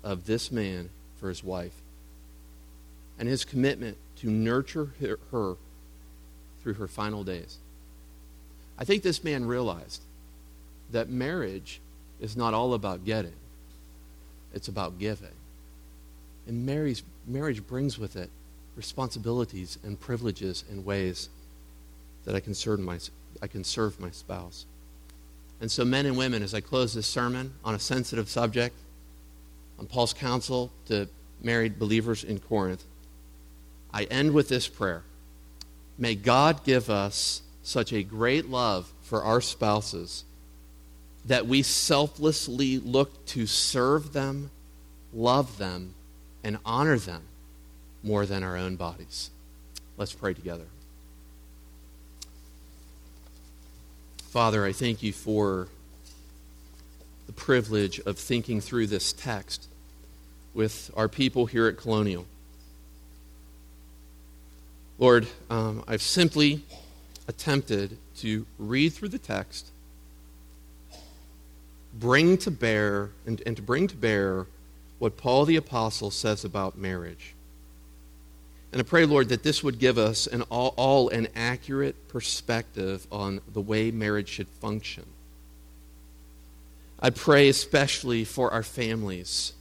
of 0.04 0.26
this 0.26 0.52
man 0.52 0.90
for 1.18 1.28
his 1.28 1.42
wife 1.42 1.74
and 3.18 3.28
his 3.28 3.44
commitment 3.44 3.96
to 4.16 4.30
nurture 4.30 4.90
her 5.30 5.56
through 6.62 6.74
her 6.74 6.88
final 6.88 7.24
days. 7.24 7.58
I 8.78 8.84
think 8.84 9.02
this 9.02 9.22
man 9.22 9.44
realized 9.44 10.02
that 10.90 11.08
marriage 11.08 11.80
is 12.20 12.36
not 12.36 12.54
all 12.54 12.74
about 12.74 13.04
getting, 13.04 13.36
it's 14.54 14.68
about 14.68 14.98
giving. 14.98 15.28
And 16.46 16.66
marriage, 16.66 17.04
marriage 17.26 17.66
brings 17.66 17.98
with 17.98 18.16
it 18.16 18.30
responsibilities 18.76 19.78
and 19.84 20.00
privileges 20.00 20.64
and 20.70 20.84
ways 20.84 21.28
that 22.24 22.34
I 22.34 22.40
can 22.40 22.54
serve 22.54 22.80
my, 22.80 22.98
I 23.42 23.46
can 23.46 23.64
serve 23.64 24.00
my 24.00 24.10
spouse. 24.10 24.64
And 25.60 25.70
so, 25.70 25.84
men 25.84 26.06
and 26.06 26.16
women, 26.16 26.42
as 26.42 26.54
I 26.54 26.60
close 26.60 26.94
this 26.94 27.06
sermon 27.06 27.52
on 27.64 27.74
a 27.74 27.78
sensitive 27.78 28.28
subject, 28.28 28.74
on 29.78 29.86
Paul's 29.86 30.14
counsel 30.14 30.70
to 30.86 31.08
married 31.42 31.78
believers 31.78 32.24
in 32.24 32.38
Corinth, 32.38 32.84
I 33.92 34.04
end 34.04 34.32
with 34.32 34.48
this 34.48 34.68
prayer. 34.68 35.02
May 36.00 36.14
God 36.14 36.64
give 36.64 36.88
us 36.88 37.42
such 37.62 37.92
a 37.92 38.02
great 38.02 38.48
love 38.48 38.90
for 39.02 39.22
our 39.22 39.42
spouses 39.42 40.24
that 41.26 41.46
we 41.46 41.62
selflessly 41.62 42.78
look 42.78 43.26
to 43.26 43.46
serve 43.46 44.14
them, 44.14 44.50
love 45.12 45.58
them, 45.58 45.94
and 46.42 46.56
honor 46.64 46.98
them 46.98 47.22
more 48.02 48.24
than 48.24 48.42
our 48.42 48.56
own 48.56 48.76
bodies. 48.76 49.30
Let's 49.98 50.14
pray 50.14 50.32
together. 50.32 50.64
Father, 54.30 54.64
I 54.64 54.72
thank 54.72 55.02
you 55.02 55.12
for 55.12 55.68
the 57.26 57.32
privilege 57.34 58.00
of 58.00 58.18
thinking 58.18 58.62
through 58.62 58.86
this 58.86 59.12
text 59.12 59.66
with 60.54 60.90
our 60.96 61.08
people 61.08 61.44
here 61.44 61.66
at 61.66 61.76
Colonial. 61.76 62.24
Lord, 65.00 65.26
um, 65.48 65.82
I've 65.88 66.02
simply 66.02 66.62
attempted 67.26 67.96
to 68.18 68.46
read 68.58 68.90
through 68.92 69.08
the 69.08 69.18
text, 69.18 69.70
bring 71.98 72.36
to 72.36 72.50
bear, 72.50 73.08
and, 73.24 73.42
and 73.46 73.56
to 73.56 73.62
bring 73.62 73.88
to 73.88 73.96
bear 73.96 74.46
what 74.98 75.16
Paul 75.16 75.46
the 75.46 75.56
Apostle 75.56 76.10
says 76.10 76.44
about 76.44 76.76
marriage. 76.76 77.34
And 78.72 78.80
I 78.80 78.84
pray, 78.84 79.06
Lord, 79.06 79.30
that 79.30 79.42
this 79.42 79.64
would 79.64 79.78
give 79.78 79.96
us 79.96 80.26
an 80.26 80.42
all, 80.42 80.74
all 80.76 81.08
an 81.08 81.28
accurate 81.34 82.08
perspective 82.08 83.06
on 83.10 83.40
the 83.54 83.62
way 83.62 83.90
marriage 83.90 84.28
should 84.28 84.48
function. 84.48 85.06
I 87.00 87.08
pray 87.08 87.48
especially 87.48 88.24
for 88.24 88.52
our 88.52 88.62
families. 88.62 89.54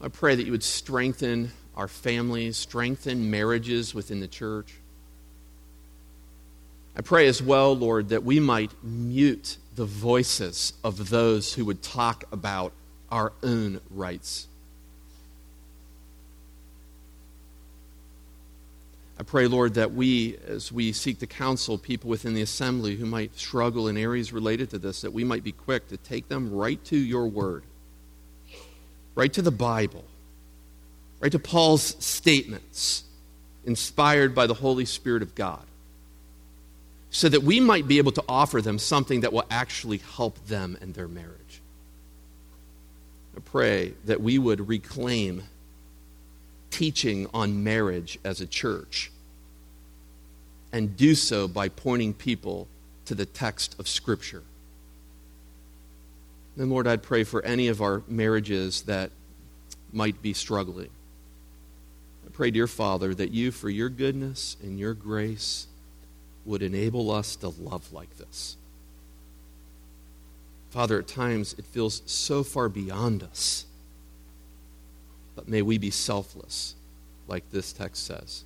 I 0.00 0.06
pray 0.06 0.36
that 0.36 0.44
you 0.44 0.52
would 0.52 0.62
strengthen 0.62 1.50
our 1.76 1.88
families, 1.88 2.56
strengthen 2.56 3.30
marriages 3.30 3.94
within 3.94 4.20
the 4.20 4.28
church. 4.28 4.74
I 6.96 7.02
pray 7.02 7.26
as 7.26 7.42
well, 7.42 7.76
Lord, 7.76 8.10
that 8.10 8.22
we 8.22 8.38
might 8.38 8.70
mute 8.82 9.56
the 9.74 9.84
voices 9.84 10.72
of 10.84 11.10
those 11.10 11.54
who 11.54 11.64
would 11.64 11.82
talk 11.82 12.24
about 12.30 12.72
our 13.10 13.32
own 13.42 13.80
rights. 13.90 14.46
I 19.18 19.22
pray, 19.22 19.46
Lord, 19.46 19.74
that 19.74 19.92
we, 19.92 20.38
as 20.46 20.72
we 20.72 20.92
seek 20.92 21.20
to 21.20 21.26
counsel 21.26 21.78
people 21.78 22.10
within 22.10 22.34
the 22.34 22.42
assembly 22.42 22.96
who 22.96 23.06
might 23.06 23.36
struggle 23.38 23.86
in 23.88 23.96
areas 23.96 24.32
related 24.32 24.70
to 24.70 24.78
this, 24.78 25.02
that 25.02 25.12
we 25.12 25.22
might 25.22 25.44
be 25.44 25.52
quick 25.52 25.88
to 25.88 25.96
take 25.96 26.28
them 26.28 26.52
right 26.52 26.82
to 26.86 26.96
your 26.96 27.28
word, 27.28 27.62
right 29.14 29.32
to 29.32 29.42
the 29.42 29.52
Bible, 29.52 30.04
right 31.24 31.32
to 31.32 31.38
Paul's 31.38 31.96
statements, 32.04 33.02
inspired 33.64 34.34
by 34.34 34.46
the 34.46 34.52
Holy 34.52 34.84
Spirit 34.84 35.22
of 35.22 35.34
God, 35.34 35.64
so 37.08 37.30
that 37.30 37.42
we 37.42 37.60
might 37.60 37.88
be 37.88 37.96
able 37.96 38.12
to 38.12 38.22
offer 38.28 38.60
them 38.60 38.78
something 38.78 39.22
that 39.22 39.32
will 39.32 39.46
actually 39.50 40.02
help 40.16 40.36
them 40.48 40.76
and 40.82 40.92
their 40.92 41.08
marriage. 41.08 41.62
I 43.34 43.40
pray 43.40 43.94
that 44.04 44.20
we 44.20 44.36
would 44.38 44.68
reclaim 44.68 45.44
teaching 46.70 47.26
on 47.32 47.64
marriage 47.64 48.18
as 48.22 48.42
a 48.42 48.46
church 48.46 49.10
and 50.72 50.94
do 50.94 51.14
so 51.14 51.48
by 51.48 51.70
pointing 51.70 52.12
people 52.12 52.68
to 53.06 53.14
the 53.14 53.24
text 53.24 53.76
of 53.78 53.88
Scripture. 53.88 54.42
And 56.58 56.70
Lord, 56.70 56.86
I'd 56.86 57.02
pray 57.02 57.24
for 57.24 57.42
any 57.46 57.68
of 57.68 57.80
our 57.80 58.02
marriages 58.08 58.82
that 58.82 59.10
might 59.90 60.20
be 60.20 60.34
struggling. 60.34 60.90
Pray, 62.34 62.50
dear 62.50 62.66
Father, 62.66 63.14
that 63.14 63.30
you, 63.30 63.52
for 63.52 63.70
your 63.70 63.88
goodness 63.88 64.56
and 64.60 64.78
your 64.78 64.92
grace, 64.92 65.68
would 66.44 66.62
enable 66.62 67.10
us 67.10 67.36
to 67.36 67.48
love 67.48 67.92
like 67.92 68.18
this. 68.18 68.56
Father, 70.70 70.98
at 70.98 71.06
times 71.06 71.54
it 71.56 71.64
feels 71.64 72.02
so 72.06 72.42
far 72.42 72.68
beyond 72.68 73.22
us. 73.22 73.66
But 75.36 75.48
may 75.48 75.62
we 75.62 75.78
be 75.78 75.90
selfless, 75.90 76.74
like 77.28 77.48
this 77.52 77.72
text 77.72 78.04
says. 78.04 78.44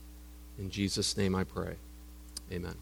In 0.59 0.70
Jesus' 0.70 1.16
name 1.16 1.34
I 1.34 1.45
pray. 1.45 1.76
Amen. 2.53 2.74